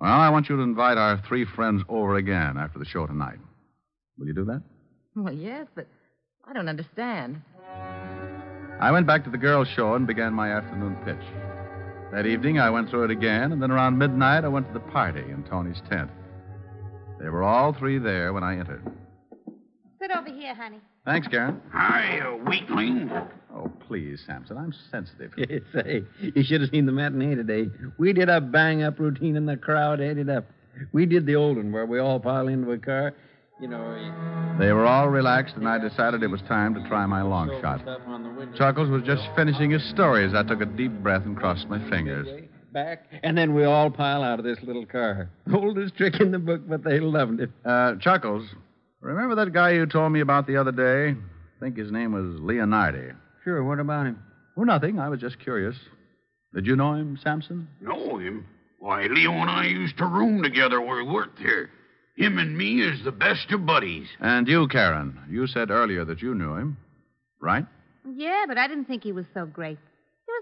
Well, 0.00 0.10
I 0.10 0.30
want 0.30 0.48
you 0.48 0.56
to 0.56 0.62
invite 0.62 0.96
our 0.96 1.22
three 1.28 1.44
friends 1.44 1.82
over 1.90 2.16
again 2.16 2.56
after 2.56 2.78
the 2.78 2.86
show 2.86 3.06
tonight. 3.06 3.38
Will 4.18 4.26
you 4.26 4.34
do 4.34 4.46
that? 4.46 4.62
Well, 5.14 5.34
yes, 5.34 5.66
but 5.74 5.86
I 6.46 6.54
don't 6.54 6.68
understand. 6.68 7.42
I 8.80 8.90
went 8.90 9.06
back 9.06 9.24
to 9.24 9.30
the 9.30 9.36
girls' 9.36 9.68
show 9.68 9.94
and 9.94 10.06
began 10.06 10.32
my 10.32 10.50
afternoon 10.52 10.96
pitch. 11.04 11.22
That 12.12 12.26
evening, 12.26 12.58
I 12.58 12.70
went 12.70 12.88
through 12.88 13.04
it 13.04 13.10
again, 13.10 13.52
and 13.52 13.62
then 13.62 13.70
around 13.70 13.98
midnight, 13.98 14.44
I 14.44 14.48
went 14.48 14.66
to 14.68 14.72
the 14.72 14.80
party 14.80 15.20
in 15.20 15.44
Tony's 15.44 15.82
tent. 15.90 16.10
They 17.20 17.28
were 17.28 17.42
all 17.42 17.74
three 17.74 17.98
there 17.98 18.32
when 18.32 18.42
I 18.42 18.58
entered. 18.58 18.82
Sit 20.00 20.10
over 20.10 20.30
here, 20.30 20.54
honey. 20.54 20.80
Thanks, 21.04 21.28
Karen. 21.28 21.60
Hi, 21.72 22.20
uh, 22.20 22.36
weakling. 22.48 23.10
Oh, 23.54 23.70
please, 23.86 24.22
Samson. 24.26 24.56
I'm 24.56 24.72
sensitive. 24.90 25.32
Say, 25.74 26.02
you 26.22 26.42
should 26.42 26.62
have 26.62 26.70
seen 26.70 26.86
the 26.86 26.92
matinee 26.92 27.34
today. 27.34 27.66
We 27.98 28.14
did 28.14 28.30
a 28.30 28.40
bang 28.40 28.82
up 28.82 28.98
routine 28.98 29.36
and 29.36 29.46
the 29.46 29.56
crowd 29.56 30.00
ate 30.00 30.16
it 30.16 30.30
up. 30.30 30.46
We 30.92 31.04
did 31.04 31.26
the 31.26 31.36
old 31.36 31.58
one 31.58 31.72
where 31.72 31.84
we 31.84 31.98
all 31.98 32.18
pile 32.20 32.48
into 32.48 32.70
a 32.72 32.78
car. 32.78 33.14
You 33.60 33.68
know, 33.68 34.56
They 34.58 34.72
were 34.72 34.86
all 34.86 35.10
relaxed, 35.10 35.56
and 35.56 35.68
I 35.68 35.76
decided 35.76 36.22
it 36.22 36.28
was 36.28 36.40
time 36.42 36.74
to 36.74 36.88
try 36.88 37.04
my 37.04 37.20
long 37.20 37.50
shot. 37.60 37.84
Chuckles 38.56 38.88
was 38.88 39.02
just 39.02 39.22
finishing 39.36 39.70
his 39.70 39.84
story 39.90 40.24
as 40.24 40.32
I 40.34 40.42
took 40.44 40.62
a 40.62 40.64
deep 40.64 40.92
breath 41.02 41.26
and 41.26 41.36
crossed 41.36 41.68
my 41.68 41.78
fingers. 41.90 42.26
Back, 42.72 43.04
and 43.22 43.36
then 43.36 43.54
we 43.54 43.64
all 43.64 43.90
pile 43.90 44.22
out 44.22 44.38
of 44.38 44.44
this 44.44 44.58
little 44.62 44.86
car. 44.86 45.30
Oldest 45.54 45.96
trick 45.96 46.20
in 46.20 46.30
the 46.30 46.38
book, 46.38 46.62
but 46.68 46.84
they 46.84 47.00
loved 47.00 47.40
it. 47.40 47.50
Uh, 47.64 47.96
Chuckles, 47.96 48.48
remember 49.00 49.34
that 49.36 49.52
guy 49.52 49.72
you 49.72 49.86
told 49.86 50.12
me 50.12 50.20
about 50.20 50.46
the 50.46 50.56
other 50.56 50.72
day? 50.72 51.10
I 51.18 51.60
think 51.60 51.76
his 51.76 51.90
name 51.90 52.12
was 52.12 52.40
Leonardi. 52.40 53.14
Sure, 53.44 53.62
what 53.64 53.80
about 53.80 54.06
him? 54.06 54.22
Well, 54.56 54.66
nothing. 54.66 54.98
I 54.98 55.08
was 55.08 55.20
just 55.20 55.38
curious. 55.38 55.76
Did 56.54 56.66
you 56.66 56.76
know 56.76 56.94
him, 56.94 57.18
Samson? 57.22 57.68
Know 57.80 58.18
him? 58.18 58.46
Why, 58.78 59.06
Leo 59.06 59.32
and 59.32 59.50
I 59.50 59.66
used 59.66 59.98
to 59.98 60.06
room 60.06 60.42
together 60.42 60.80
where 60.80 61.02
he 61.02 61.08
worked 61.08 61.38
here. 61.38 61.70
Him 62.16 62.38
and 62.38 62.56
me 62.56 62.80
is 62.82 63.02
the 63.04 63.12
best 63.12 63.50
of 63.52 63.64
buddies. 63.66 64.08
And 64.20 64.48
you, 64.48 64.66
Karen, 64.68 65.18
you 65.30 65.46
said 65.46 65.70
earlier 65.70 66.04
that 66.04 66.20
you 66.22 66.34
knew 66.34 66.54
him, 66.54 66.76
right? 67.40 67.64
Yeah, 68.14 68.44
but 68.48 68.58
I 68.58 68.66
didn't 68.68 68.86
think 68.86 69.02
he 69.04 69.12
was 69.12 69.26
so 69.32 69.46
great. 69.46 69.78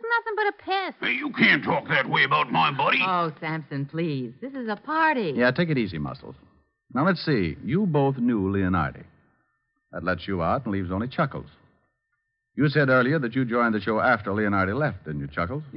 He 0.00 0.06
was 0.06 0.12
nothing 0.24 0.36
but 0.36 0.46
a 0.46 0.64
pest. 0.64 0.96
Hey, 1.00 1.12
you 1.16 1.32
can't 1.32 1.64
talk 1.64 1.88
that 1.88 2.08
way 2.08 2.24
about 2.24 2.52
my 2.52 2.70
buddy. 2.70 2.98
Oh, 3.04 3.32
Sampson, 3.40 3.86
please. 3.86 4.32
This 4.40 4.52
is 4.52 4.68
a 4.68 4.76
party. 4.76 5.32
Yeah, 5.34 5.50
take 5.50 5.70
it 5.70 5.78
easy, 5.78 5.98
Muscles. 5.98 6.36
Now, 6.94 7.06
let's 7.06 7.24
see. 7.24 7.56
You 7.64 7.86
both 7.86 8.16
knew 8.18 8.42
Leonardi. 8.50 9.04
That 9.92 10.04
lets 10.04 10.28
you 10.28 10.42
out 10.42 10.64
and 10.64 10.72
leaves 10.72 10.90
only 10.92 11.08
Chuckles. 11.08 11.46
You 12.54 12.68
said 12.68 12.88
earlier 12.88 13.18
that 13.20 13.34
you 13.34 13.44
joined 13.44 13.74
the 13.74 13.80
show 13.80 14.00
after 14.00 14.30
Leonardi 14.30 14.76
left, 14.76 15.04
didn't 15.04 15.20
you, 15.20 15.28
Chuckles? 15.28 15.62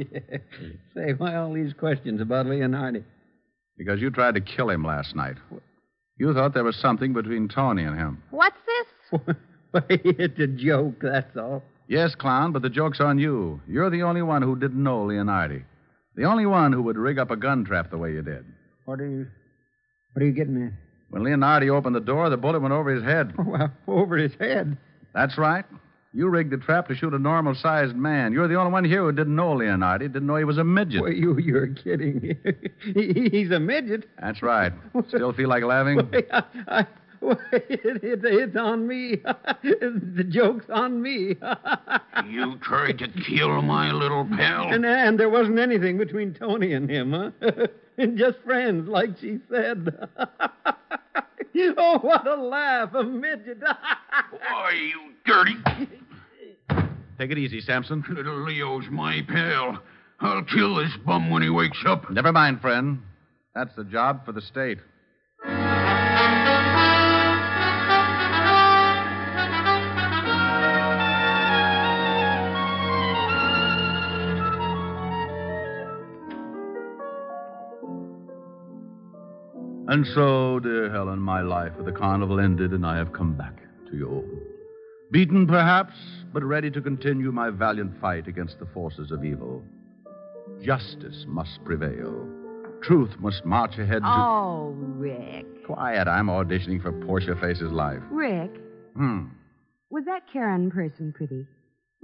Say, 0.96 1.14
why 1.18 1.36
all 1.36 1.54
these 1.54 1.74
questions 1.74 2.22
about 2.22 2.46
Leonardi? 2.46 3.04
Because 3.78 4.02
you 4.02 4.10
tried 4.10 4.36
to 4.36 4.42
kill 4.42 4.70
him 4.70 4.84
last 4.84 5.16
night. 5.16 5.38
You 6.18 6.34
thought 6.34 6.54
there 6.54 6.64
was 6.64 6.76
something 6.76 7.14
between 7.14 7.48
Tony 7.48 7.84
and 7.84 7.98
him. 7.98 8.24
What's 8.32 8.58
this? 8.66 9.22
Why, 9.72 9.82
it's 9.90 10.40
a 10.40 10.48
joke, 10.48 10.96
that's 11.02 11.36
all. 11.38 11.64
Yes, 11.92 12.16
Clown, 12.16 12.54
but 12.54 12.62
the 12.62 12.70
joke's 12.70 13.02
on 13.02 13.20
you. 13.20 13.60
You're 13.68 13.90
the 13.90 14.04
only 14.04 14.22
one 14.22 14.42
who 14.42 14.56
didn't 14.56 14.82
know 14.82 15.06
Leonardi. 15.06 15.66
The 16.16 16.24
only 16.24 16.46
one 16.46 16.72
who 16.72 16.82
would 16.84 16.98
rig 16.98 17.20
up 17.20 17.32
a 17.32 17.36
gun 17.36 17.66
trap 17.66 17.92
the 17.92 17.98
way 17.98 18.14
you 18.14 18.22
did. 18.22 18.46
What 18.86 19.02
are 19.02 19.08
you. 19.10 19.28
What 20.14 20.24
are 20.24 20.26
you 20.26 20.32
getting 20.32 20.64
at? 20.68 20.72
When 21.10 21.24
Leonardi 21.24 21.70
opened 21.70 21.94
the 21.96 22.00
door, 22.00 22.30
the 22.30 22.38
bullet 22.38 22.62
went 22.62 22.74
over 22.74 22.90
his 22.96 23.04
head. 23.04 23.34
Well, 23.46 23.74
over 23.90 24.16
his 24.16 24.32
head. 24.40 24.78
That's 25.14 25.38
right. 25.38 25.66
You 26.14 26.30
rigged 26.30 26.52
the 26.54 26.58
trap 26.58 26.88
to 26.88 26.96
shoot 26.96 27.14
a 27.14 27.20
normal 27.20 27.56
sized 27.56 27.96
man. 27.98 28.32
You're 28.32 28.48
the 28.48 28.56
only 28.56 28.72
one 28.72 28.86
here 28.86 29.02
who 29.04 29.12
didn't 29.12 29.36
know 29.36 29.54
Leonardi, 29.56 30.00
didn't 30.14 30.28
know 30.28 30.38
he 30.38 30.46
was 30.46 30.58
a 30.60 30.64
midget. 30.64 31.02
Well, 31.02 31.12
you, 31.12 31.38
you're 31.40 31.68
kidding. 31.74 32.38
He- 32.94 33.30
He's 33.32 33.52
a 33.52 33.60
midget. 33.60 34.08
That's 34.22 34.42
right. 34.42 34.72
Still 35.10 35.34
feel 35.34 35.50
like 35.50 35.64
laughing? 35.66 36.10
I, 36.32 36.44
I, 36.70 36.78
well, 36.78 36.88
it, 37.22 37.44
it, 38.04 38.22
it's 38.24 38.56
on 38.56 38.88
me. 38.88 39.18
the 39.64 40.26
joke's 40.28 40.70
on 40.70 41.02
me. 41.02 41.36
You 42.30 42.58
tried 42.62 43.00
to 43.00 43.08
kill 43.08 43.62
my 43.64 43.92
little 43.92 44.26
pal. 44.26 44.72
and, 44.74 44.86
and 44.86 45.20
there 45.20 45.30
wasn't 45.30 45.58
anything 45.58 45.98
between 45.98 46.34
Tony 46.36 46.74
and 46.74 46.88
him, 46.90 47.14
huh? 47.14 47.68
Just 48.16 48.38
friends, 48.46 48.88
like 48.88 49.18
she 49.20 49.40
said. 49.50 50.08
oh, 51.78 52.00
what 52.00 52.28
a 52.28 52.36
laugh. 52.36 52.94
A 52.94 53.04
midget. 53.04 53.60
Why, 53.62 54.72
you 54.72 55.14
dirty. 55.26 55.58
Take 57.18 57.32
it 57.32 57.38
easy, 57.40 57.60
Samson. 57.62 58.04
Little 58.08 58.44
Leo's 58.44 58.86
my 58.92 59.22
pal. 59.28 59.82
I'll 60.20 60.44
kill 60.44 60.76
this 60.76 60.96
bum 61.06 61.32
when 61.32 61.42
he 61.42 61.50
wakes 61.50 61.84
up. 61.88 62.10
Never 62.12 62.32
mind, 62.32 62.62
friend. 62.62 63.02
That's 63.56 63.76
the 63.76 63.84
job 63.84 64.26
for 64.26 64.32
the 64.32 64.42
state. 64.42 64.78
And 79.92 80.08
so, 80.16 80.60
dear 80.62 80.90
Helen, 80.90 81.20
my 81.20 81.42
life 81.42 81.74
at 81.78 81.84
the 81.84 81.92
carnival 81.92 82.40
ended, 82.40 82.72
and 82.72 82.86
I 82.86 82.96
have 82.96 83.12
come 83.12 83.34
back 83.34 83.58
to 83.90 83.98
you. 83.98 84.24
Beaten, 85.12 85.46
perhaps, 85.46 85.94
but 86.32 86.44
ready 86.46 86.72
to 86.72 86.82
continue 86.82 87.30
my 87.34 87.50
valiant 87.50 88.00
fight 88.00 88.26
against 88.30 88.58
the 88.60 88.66
forces 88.68 89.12
of 89.12 89.26
evil. 89.26 89.62
Justice 90.64 91.26
must 91.28 91.62
prevail. 91.66 92.26
Truth 92.82 93.12
must 93.20 93.44
march 93.44 93.78
ahead 93.80 94.02
to. 94.02 94.08
Oh, 94.08 94.74
Rick. 94.78 95.66
Quiet, 95.66 96.08
I'm 96.08 96.28
auditioning 96.28 96.82
for 96.82 96.94
Portia 96.94 97.36
Faces 97.42 97.72
Life. 97.72 98.02
Rick, 98.10 98.52
Hmm. 98.96 99.26
was 99.90 100.06
that 100.06 100.22
Karen 100.32 100.72
person 100.72 101.12
pretty? 101.14 101.46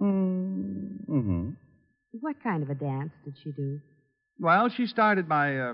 Mm-hmm. 0.02 1.52
What 2.20 2.36
kind 2.44 2.64
of 2.64 2.70
a 2.70 2.76
dance 2.76 3.12
did 3.24 3.36
she 3.42 3.52
do? 3.54 3.80
Well, 4.40 4.68
she 4.70 4.88
started 4.88 5.30
by, 5.30 5.58
uh, 5.58 5.74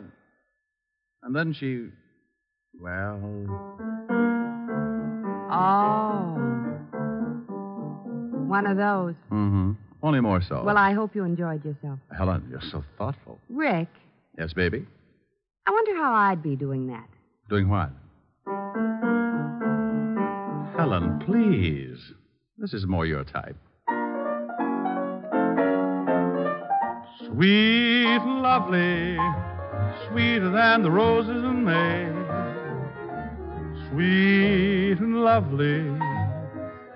and 1.23 1.36
then 1.36 1.54
she, 1.54 1.88
well, 2.79 3.19
Oh. 5.55 6.39
One 8.47 8.65
of 8.67 8.77
those. 8.77 9.13
mm-hmm. 9.31 9.71
Only 10.01 10.19
more 10.19 10.41
so. 10.41 10.63
Well, 10.63 10.77
I 10.77 10.91
hope 10.93 11.15
you 11.15 11.23
enjoyed 11.23 11.63
yourself. 11.63 11.97
Helen, 12.15 12.45
you're 12.49 12.62
so 12.71 12.83
thoughtful. 12.97 13.39
Rick, 13.49 13.88
Yes, 14.38 14.51
baby. 14.53 14.86
I 15.67 15.71
wonder 15.71 15.95
how 15.95 16.13
I'd 16.13 16.41
be 16.43 16.55
doing 16.55 16.88
that. 16.88 17.07
Doing 17.49 17.69
what? 17.69 17.89
Helen, 20.77 21.19
please. 21.25 21.99
This 22.57 22.73
is 22.73 22.86
more 22.88 23.05
your 23.05 23.23
type. 23.23 23.55
Sweet 27.27 28.05
and 28.07 28.41
lovely, 28.41 29.17
sweeter 30.09 30.49
than 30.51 30.81
the 30.83 30.91
roses 30.91 31.43
in 31.43 31.63
May. 31.63 32.12
Sweet 33.93 34.97
and 35.01 35.23
lovely, 35.23 35.86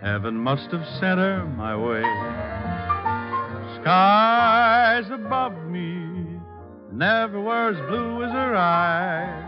heaven 0.01 0.35
must 0.35 0.71
have 0.71 0.83
sent 0.99 1.19
her 1.19 1.45
my 1.55 1.77
way. 1.77 2.01
Skies 3.79 5.05
above 5.11 5.53
me 5.67 6.39
never 6.91 7.39
were 7.39 7.69
as 7.69 7.77
blue 7.87 8.23
as 8.23 8.31
her 8.31 8.55
eyes. 8.55 9.43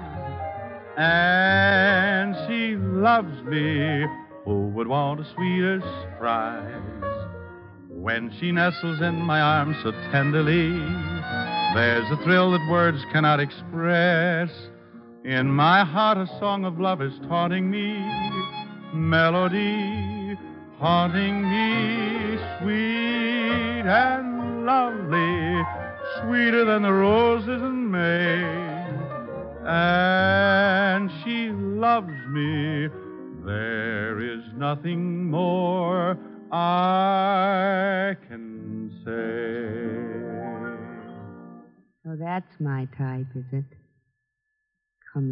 And 0.96 2.36
she 2.48 2.76
loves 2.76 3.42
me. 3.42 4.06
Who 4.46 4.68
would 4.76 4.86
want 4.86 5.20
a 5.22 5.26
sweeter 5.34 5.82
surprise? 6.04 7.30
When 7.88 8.32
she 8.40 8.52
nestles 8.52 9.02
in 9.02 9.16
my 9.16 9.42
arms 9.42 9.76
so 9.82 9.90
tenderly, 10.12 10.70
there's 11.74 12.12
a 12.12 12.24
thrill 12.24 12.52
that 12.52 12.70
words 12.70 13.04
cannot 13.12 13.40
express. 13.40 14.52
In 15.30 15.48
my 15.48 15.84
heart, 15.86 16.18
a 16.18 16.26
song 16.40 16.66
of 16.66 16.80
love 16.80 17.04
is 17.04 17.14
taunting 17.28 17.70
me, 17.70 18.00
melody 18.96 20.36
haunting 20.80 21.44
me, 21.44 22.36
sweet 22.58 23.86
and 23.86 24.66
lovely, 24.66 25.62
sweeter 26.20 26.66
than 26.66 26.82
the 26.82 26.92
roses 26.92 27.62
in 27.62 27.92
May. 27.92 28.42
And 29.68 31.12
she 31.24 31.52
loves 31.52 32.26
me. 32.30 32.88
There 33.46 34.20
is 34.20 34.42
nothing 34.56 35.30
more 35.30 36.18
I 36.52 38.16
can 38.28 38.90
say. 39.06 40.10
So 42.04 42.16
that's 42.20 42.60
my 42.60 42.88
type, 42.98 43.28
is 43.36 43.46
it? 43.52 43.79
Come 45.14 45.30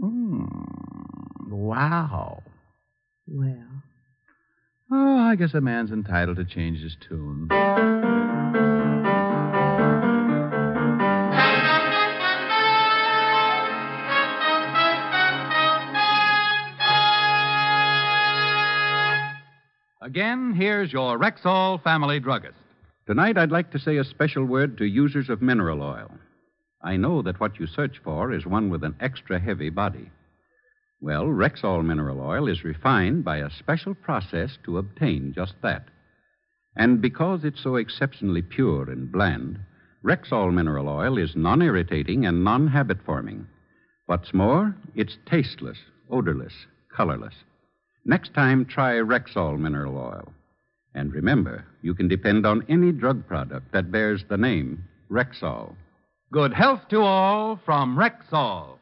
here. 0.00 0.08
Hmm. 0.08 0.44
Wow. 1.54 2.42
Well, 3.26 3.82
Oh, 4.94 5.18
I 5.18 5.36
guess 5.36 5.54
a 5.54 5.60
man's 5.62 5.90
entitled 5.90 6.36
to 6.36 6.44
change 6.44 6.80
his 6.82 6.94
tune. 7.08 7.48
Again, 20.00 20.52
here's 20.54 20.92
your 20.92 21.16
Rexall 21.16 21.82
family 21.82 22.18
druggist. 22.18 22.58
Tonight, 23.06 23.38
I'd 23.38 23.52
like 23.52 23.70
to 23.70 23.78
say 23.78 23.96
a 23.98 24.04
special 24.04 24.44
word 24.44 24.76
to 24.78 24.84
users 24.84 25.30
of 25.30 25.40
mineral 25.40 25.80
oil. 25.80 26.10
I 26.82 26.96
know 26.96 27.22
that 27.22 27.38
what 27.38 27.60
you 27.60 27.66
search 27.66 27.98
for 28.02 28.32
is 28.32 28.44
one 28.44 28.68
with 28.68 28.82
an 28.82 28.96
extra 29.00 29.38
heavy 29.38 29.70
body. 29.70 30.10
Well, 31.00 31.26
Rexall 31.26 31.84
mineral 31.84 32.20
oil 32.20 32.48
is 32.48 32.64
refined 32.64 33.24
by 33.24 33.38
a 33.38 33.50
special 33.50 33.94
process 33.94 34.58
to 34.64 34.78
obtain 34.78 35.32
just 35.32 35.54
that. 35.62 35.86
And 36.76 37.00
because 37.00 37.44
it's 37.44 37.62
so 37.62 37.76
exceptionally 37.76 38.42
pure 38.42 38.90
and 38.90 39.10
bland, 39.12 39.58
Rexall 40.04 40.52
mineral 40.52 40.88
oil 40.88 41.18
is 41.18 41.36
non 41.36 41.62
irritating 41.62 42.26
and 42.26 42.42
non 42.42 42.68
habit 42.68 42.98
forming. 43.04 43.46
What's 44.06 44.34
more, 44.34 44.74
it's 44.94 45.18
tasteless, 45.26 45.78
odorless, 46.10 46.66
colorless. 46.94 47.34
Next 48.04 48.34
time, 48.34 48.64
try 48.64 48.94
Rexall 48.94 49.58
mineral 49.58 49.96
oil. 49.96 50.32
And 50.94 51.12
remember, 51.12 51.64
you 51.82 51.94
can 51.94 52.08
depend 52.08 52.44
on 52.44 52.64
any 52.68 52.90
drug 52.92 53.26
product 53.26 53.72
that 53.72 53.92
bears 53.92 54.24
the 54.28 54.36
name 54.36 54.84
Rexall. 55.10 55.76
Good 56.32 56.54
health 56.54 56.88
to 56.88 57.02
all 57.02 57.60
from 57.66 57.94
Rexall. 57.94 58.78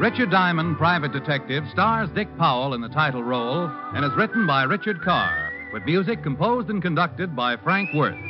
Richard 0.00 0.32
Diamond, 0.32 0.76
Private 0.76 1.12
Detective, 1.12 1.62
stars 1.70 2.10
Dick 2.16 2.26
Powell 2.36 2.74
in 2.74 2.80
the 2.80 2.88
title 2.88 3.22
role 3.22 3.70
and 3.94 4.04
is 4.04 4.10
written 4.16 4.44
by 4.44 4.64
Richard 4.64 5.02
Carr, 5.02 5.52
with 5.72 5.84
music 5.84 6.24
composed 6.24 6.68
and 6.68 6.82
conducted 6.82 7.36
by 7.36 7.56
Frank 7.58 7.94
Worth. 7.94 8.27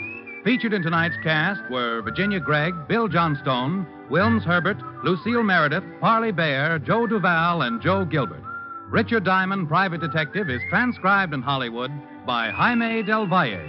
Featured 0.48 0.72
in 0.72 0.82
tonight's 0.82 1.18
cast 1.22 1.60
were 1.70 2.00
Virginia 2.00 2.40
Gregg, 2.40 2.72
Bill 2.88 3.06
Johnstone, 3.06 3.86
Wilms 4.10 4.42
Herbert, 4.42 4.78
Lucille 5.04 5.42
Meredith, 5.42 5.84
Parley 6.00 6.32
Baer, 6.32 6.78
Joe 6.78 7.06
Duval, 7.06 7.60
and 7.60 7.82
Joe 7.82 8.06
Gilbert. 8.06 8.42
Richard 8.88 9.24
Diamond, 9.24 9.68
Private 9.68 10.00
Detective, 10.00 10.48
is 10.48 10.62
transcribed 10.70 11.34
in 11.34 11.42
Hollywood 11.42 11.90
by 12.24 12.48
Jaime 12.48 13.02
Del 13.02 13.26
Valle. 13.26 13.60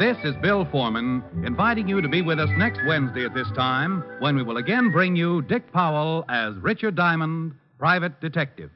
This 0.00 0.16
is 0.24 0.34
Bill 0.42 0.64
Foreman 0.64 1.22
inviting 1.44 1.86
you 1.86 2.00
to 2.00 2.08
be 2.08 2.20
with 2.20 2.40
us 2.40 2.50
next 2.56 2.80
Wednesday 2.88 3.24
at 3.24 3.32
this 3.32 3.46
time 3.54 4.02
when 4.18 4.34
we 4.34 4.42
will 4.42 4.56
again 4.56 4.90
bring 4.90 5.14
you 5.14 5.40
Dick 5.42 5.72
Powell 5.72 6.24
as 6.28 6.56
Richard 6.56 6.96
Diamond, 6.96 7.54
Private 7.78 8.20
Detective. 8.20 8.72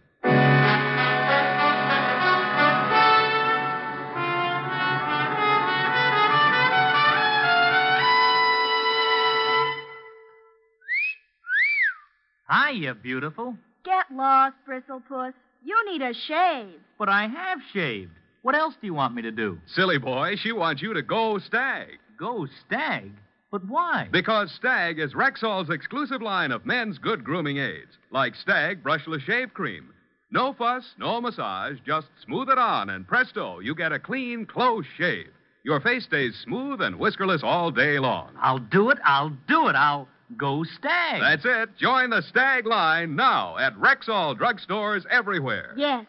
Hiya, 12.71 12.95
beautiful. 12.95 13.57
Get 13.85 14.07
lost, 14.13 14.57
Bristlepuss. 14.69 15.33
You 15.65 15.77
need 15.91 16.03
a 16.03 16.15
shave. 16.15 16.79
But 16.99 17.09
I 17.09 17.27
have 17.27 17.59
shaved. 17.73 18.13
What 18.43 18.55
else 18.55 18.75
do 18.81 18.87
you 18.87 18.95
want 18.95 19.15
me 19.15 19.23
to 19.23 19.31
do? 19.31 19.59
Silly 19.67 19.99
boy, 19.99 20.37
she 20.37 20.53
wants 20.53 20.81
you 20.81 20.95
to 20.95 21.03
go 21.03 21.39
Stag. 21.39 21.99
Go 22.19 22.47
Stag? 22.67 23.13
But 23.51 23.67
why? 23.67 24.09
Because 24.13 24.53
Stag 24.53 24.99
is 24.99 25.15
Rexall's 25.15 25.71
exclusive 25.71 26.23
line 26.23 26.53
of 26.53 26.65
men's 26.65 26.99
good 26.99 27.25
grooming 27.25 27.59
aids, 27.59 27.99
like 28.11 28.35
Stag 28.37 28.83
Brushless 28.83 29.23
Shave 29.23 29.53
Cream. 29.53 29.93
No 30.31 30.53
fuss, 30.53 30.85
no 30.99 31.21
massage, 31.21 31.79
just 31.85 32.07
smooth 32.25 32.49
it 32.49 32.59
on, 32.59 32.91
and 32.91 33.07
presto, 33.07 33.59
you 33.59 33.75
get 33.75 33.93
a 33.93 33.99
clean, 33.99 34.47
close 34.47 34.85
shave. 34.97 35.31
Your 35.65 35.81
face 35.81 36.05
stays 36.05 36.39
smooth 36.45 36.81
and 36.81 36.97
whiskerless 36.97 37.43
all 37.43 37.71
day 37.71 37.99
long. 37.99 38.31
I'll 38.41 38.61
do 38.61 38.91
it. 38.91 38.99
I'll 39.05 39.37
do 39.49 39.69
it. 39.69 39.75
I'll 39.75 40.09
go 40.37 40.65
Stag. 40.65 41.21
That's 41.21 41.45
it. 41.45 41.77
Join 41.79 42.11
the 42.11 42.23
Stag 42.23 42.67
line 42.67 43.17
now 43.17 43.57
at 43.59 43.75
Rexall 43.77 44.39
drugstores 44.39 45.07
everywhere. 45.07 45.75
Yes, 45.77 46.07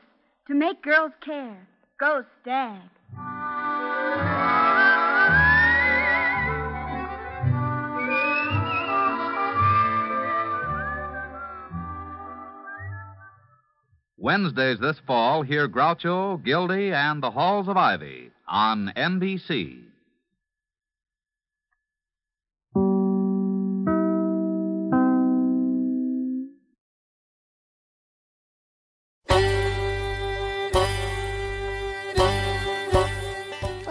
to 0.47 0.53
make 0.53 0.81
girls 0.81 1.13
care. 1.23 1.67
Go 1.99 2.23
Stag. 2.41 2.81
Wednesdays 14.17 14.79
this 14.79 14.97
fall, 15.07 15.41
hear 15.41 15.67
Groucho, 15.67 16.43
Gildy, 16.43 16.93
and 16.93 17.23
the 17.23 17.31
Halls 17.31 17.67
of 17.67 17.75
Ivy 17.75 18.29
on 18.47 18.93
NBC. 18.95 19.90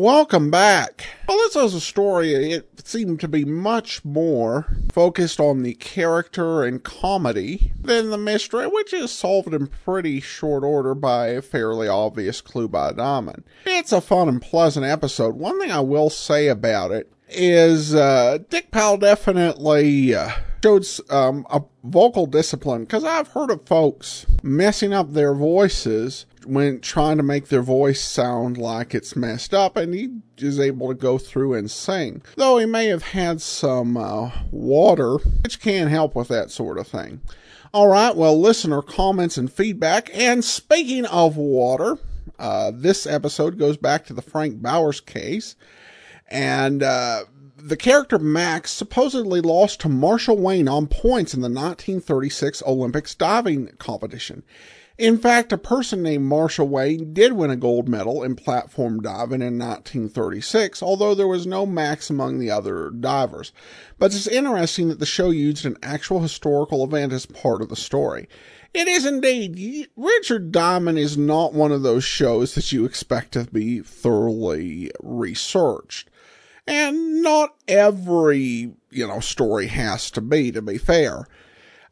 Welcome 0.00 0.48
back. 0.48 1.06
Well, 1.26 1.38
this 1.38 1.56
was 1.56 1.74
a 1.74 1.80
story. 1.80 2.32
It 2.32 2.86
seemed 2.86 3.18
to 3.18 3.26
be 3.26 3.44
much 3.44 4.04
more 4.04 4.68
focused 4.92 5.40
on 5.40 5.64
the 5.64 5.74
character 5.74 6.62
and 6.62 6.80
comedy 6.80 7.72
than 7.80 8.10
the 8.10 8.16
mystery, 8.16 8.68
which 8.68 8.92
is 8.92 9.10
solved 9.10 9.52
in 9.52 9.66
pretty 9.66 10.20
short 10.20 10.62
order 10.62 10.94
by 10.94 11.30
a 11.30 11.42
fairly 11.42 11.88
obvious 11.88 12.40
clue 12.40 12.68
by 12.68 12.92
Diamond. 12.92 13.42
It's 13.66 13.90
a 13.90 14.00
fun 14.00 14.28
and 14.28 14.40
pleasant 14.40 14.86
episode. 14.86 15.34
One 15.34 15.58
thing 15.58 15.72
I 15.72 15.80
will 15.80 16.10
say 16.10 16.46
about 16.46 16.92
it 16.92 17.12
is 17.28 17.92
uh, 17.92 18.38
Dick 18.50 18.70
Powell 18.70 18.98
definitely 18.98 20.14
uh, 20.14 20.30
showed 20.62 20.86
um, 21.10 21.44
a 21.50 21.62
vocal 21.82 22.26
discipline 22.26 22.84
because 22.84 23.02
I've 23.02 23.26
heard 23.26 23.50
of 23.50 23.66
folks 23.66 24.26
messing 24.44 24.92
up 24.92 25.12
their 25.12 25.34
voices 25.34 26.24
when 26.48 26.80
trying 26.80 27.16
to 27.18 27.22
make 27.22 27.48
their 27.48 27.62
voice 27.62 28.02
sound 28.02 28.56
like 28.56 28.94
it's 28.94 29.14
messed 29.14 29.52
up, 29.52 29.76
and 29.76 29.94
he 29.94 30.08
is 30.38 30.58
able 30.58 30.88
to 30.88 30.94
go 30.94 31.18
through 31.18 31.54
and 31.54 31.70
sing. 31.70 32.22
Though 32.36 32.58
he 32.58 32.66
may 32.66 32.86
have 32.86 33.02
had 33.02 33.40
some 33.40 33.96
uh, 33.96 34.30
water, 34.50 35.18
which 35.42 35.60
can 35.60 35.88
help 35.88 36.14
with 36.14 36.28
that 36.28 36.50
sort 36.50 36.78
of 36.78 36.88
thing. 36.88 37.20
All 37.72 37.88
right, 37.88 38.16
well, 38.16 38.38
listener 38.40 38.80
comments 38.80 39.36
and 39.36 39.52
feedback. 39.52 40.10
And 40.14 40.42
speaking 40.44 41.04
of 41.06 41.36
water, 41.36 41.98
uh, 42.38 42.72
this 42.74 43.06
episode 43.06 43.58
goes 43.58 43.76
back 43.76 44.06
to 44.06 44.14
the 44.14 44.22
Frank 44.22 44.62
Bowers 44.62 45.00
case. 45.00 45.54
And 46.30 46.82
uh, 46.82 47.24
the 47.56 47.76
character 47.76 48.18
Max 48.18 48.70
supposedly 48.70 49.40
lost 49.40 49.80
to 49.80 49.88
Marshall 49.88 50.38
Wayne 50.38 50.68
on 50.68 50.86
points 50.86 51.34
in 51.34 51.40
the 51.40 51.48
1936 51.48 52.62
Olympics 52.66 53.14
diving 53.14 53.68
competition. 53.78 54.44
In 54.98 55.16
fact, 55.16 55.52
a 55.52 55.58
person 55.58 56.02
named 56.02 56.24
Marshall 56.24 56.66
Wayne 56.66 57.14
did 57.14 57.32
win 57.32 57.50
a 57.50 57.56
gold 57.56 57.88
medal 57.88 58.24
in 58.24 58.34
platform 58.34 59.00
diving 59.00 59.42
in 59.42 59.56
1936, 59.56 60.82
although 60.82 61.14
there 61.14 61.28
was 61.28 61.46
no 61.46 61.64
Max 61.64 62.10
among 62.10 62.40
the 62.40 62.50
other 62.50 62.90
divers. 62.90 63.52
But 64.00 64.12
it's 64.12 64.26
interesting 64.26 64.88
that 64.88 64.98
the 64.98 65.06
show 65.06 65.30
used 65.30 65.64
an 65.64 65.76
actual 65.84 66.20
historical 66.20 66.82
event 66.82 67.12
as 67.12 67.26
part 67.26 67.62
of 67.62 67.68
the 67.68 67.76
story. 67.76 68.28
It 68.74 68.88
is 68.88 69.06
indeed. 69.06 69.88
Richard 69.96 70.50
Diamond 70.50 70.98
is 70.98 71.16
not 71.16 71.54
one 71.54 71.70
of 71.70 71.82
those 71.82 72.02
shows 72.02 72.56
that 72.56 72.72
you 72.72 72.84
expect 72.84 73.32
to 73.32 73.44
be 73.44 73.80
thoroughly 73.80 74.90
researched. 75.00 76.10
And 76.66 77.22
not 77.22 77.54
every, 77.68 78.72
you 78.90 79.06
know, 79.06 79.20
story 79.20 79.68
has 79.68 80.10
to 80.10 80.20
be, 80.20 80.50
to 80.50 80.60
be 80.60 80.76
fair. 80.76 81.28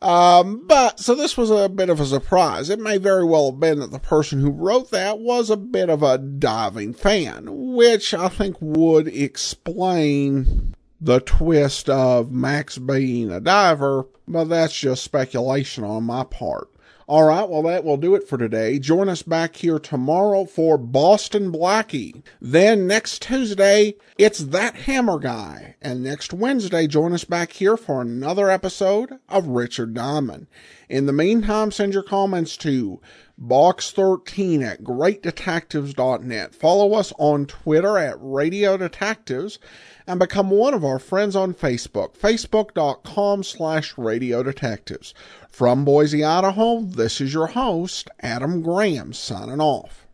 Um, 0.02 0.66
but, 0.66 1.00
so 1.00 1.14
this 1.14 1.36
was 1.36 1.50
a 1.50 1.68
bit 1.68 1.88
of 1.88 2.00
a 2.00 2.06
surprise. 2.06 2.68
It 2.68 2.78
may 2.78 2.98
very 2.98 3.24
well 3.24 3.50
have 3.50 3.60
been 3.60 3.80
that 3.80 3.90
the 3.90 3.98
person 3.98 4.40
who 4.40 4.50
wrote 4.50 4.90
that 4.90 5.18
was 5.18 5.48
a 5.48 5.56
bit 5.56 5.88
of 5.88 6.02
a 6.02 6.18
diving 6.18 6.92
fan, 6.92 7.46
which 7.48 8.12
I 8.12 8.28
think 8.28 8.56
would 8.60 9.08
explain 9.08 10.74
the 11.00 11.20
twist 11.20 11.88
of 11.88 12.30
Max 12.30 12.78
being 12.78 13.30
a 13.30 13.40
diver, 13.40 14.06
but 14.28 14.44
that's 14.44 14.78
just 14.78 15.04
speculation 15.04 15.84
on 15.84 16.04
my 16.04 16.24
part. 16.24 16.68
All 17.08 17.22
right, 17.22 17.48
well, 17.48 17.62
that 17.62 17.84
will 17.84 17.98
do 17.98 18.16
it 18.16 18.28
for 18.28 18.36
today. 18.36 18.80
Join 18.80 19.08
us 19.08 19.22
back 19.22 19.54
here 19.54 19.78
tomorrow 19.78 20.44
for 20.44 20.76
Boston 20.76 21.52
Blackie. 21.52 22.24
Then 22.40 22.88
next 22.88 23.22
Tuesday, 23.22 23.94
it's 24.18 24.40
That 24.40 24.74
Hammer 24.74 25.20
Guy. 25.20 25.76
And 25.80 26.02
next 26.02 26.32
Wednesday, 26.32 26.88
join 26.88 27.12
us 27.12 27.22
back 27.22 27.52
here 27.52 27.76
for 27.76 28.00
another 28.00 28.50
episode 28.50 29.20
of 29.28 29.46
Richard 29.46 29.94
Diamond. 29.94 30.48
In 30.88 31.06
the 31.06 31.12
meantime, 31.12 31.70
send 31.70 31.94
your 31.94 32.02
comments 32.02 32.56
to 32.56 33.00
box13 33.40 34.62
at 34.64 34.82
greatdetectives.net. 34.82 36.54
Follow 36.54 36.94
us 36.94 37.12
on 37.18 37.46
Twitter 37.46 37.98
at 37.98 38.16
Radio 38.18 38.76
Detectives 38.76 39.58
and 40.06 40.18
become 40.18 40.50
one 40.50 40.74
of 40.74 40.84
our 40.84 40.98
friends 40.98 41.36
on 41.36 41.52
Facebook, 41.52 42.16
facebook.com 42.16 43.42
slash 43.42 43.96
radio 43.98 44.42
detectives. 44.42 45.12
From 45.50 45.84
Boise, 45.84 46.24
Idaho, 46.24 46.80
this 46.80 47.20
is 47.20 47.34
your 47.34 47.48
host, 47.48 48.08
Adam 48.20 48.62
Graham, 48.62 49.12
signing 49.12 49.60
off. 49.60 50.05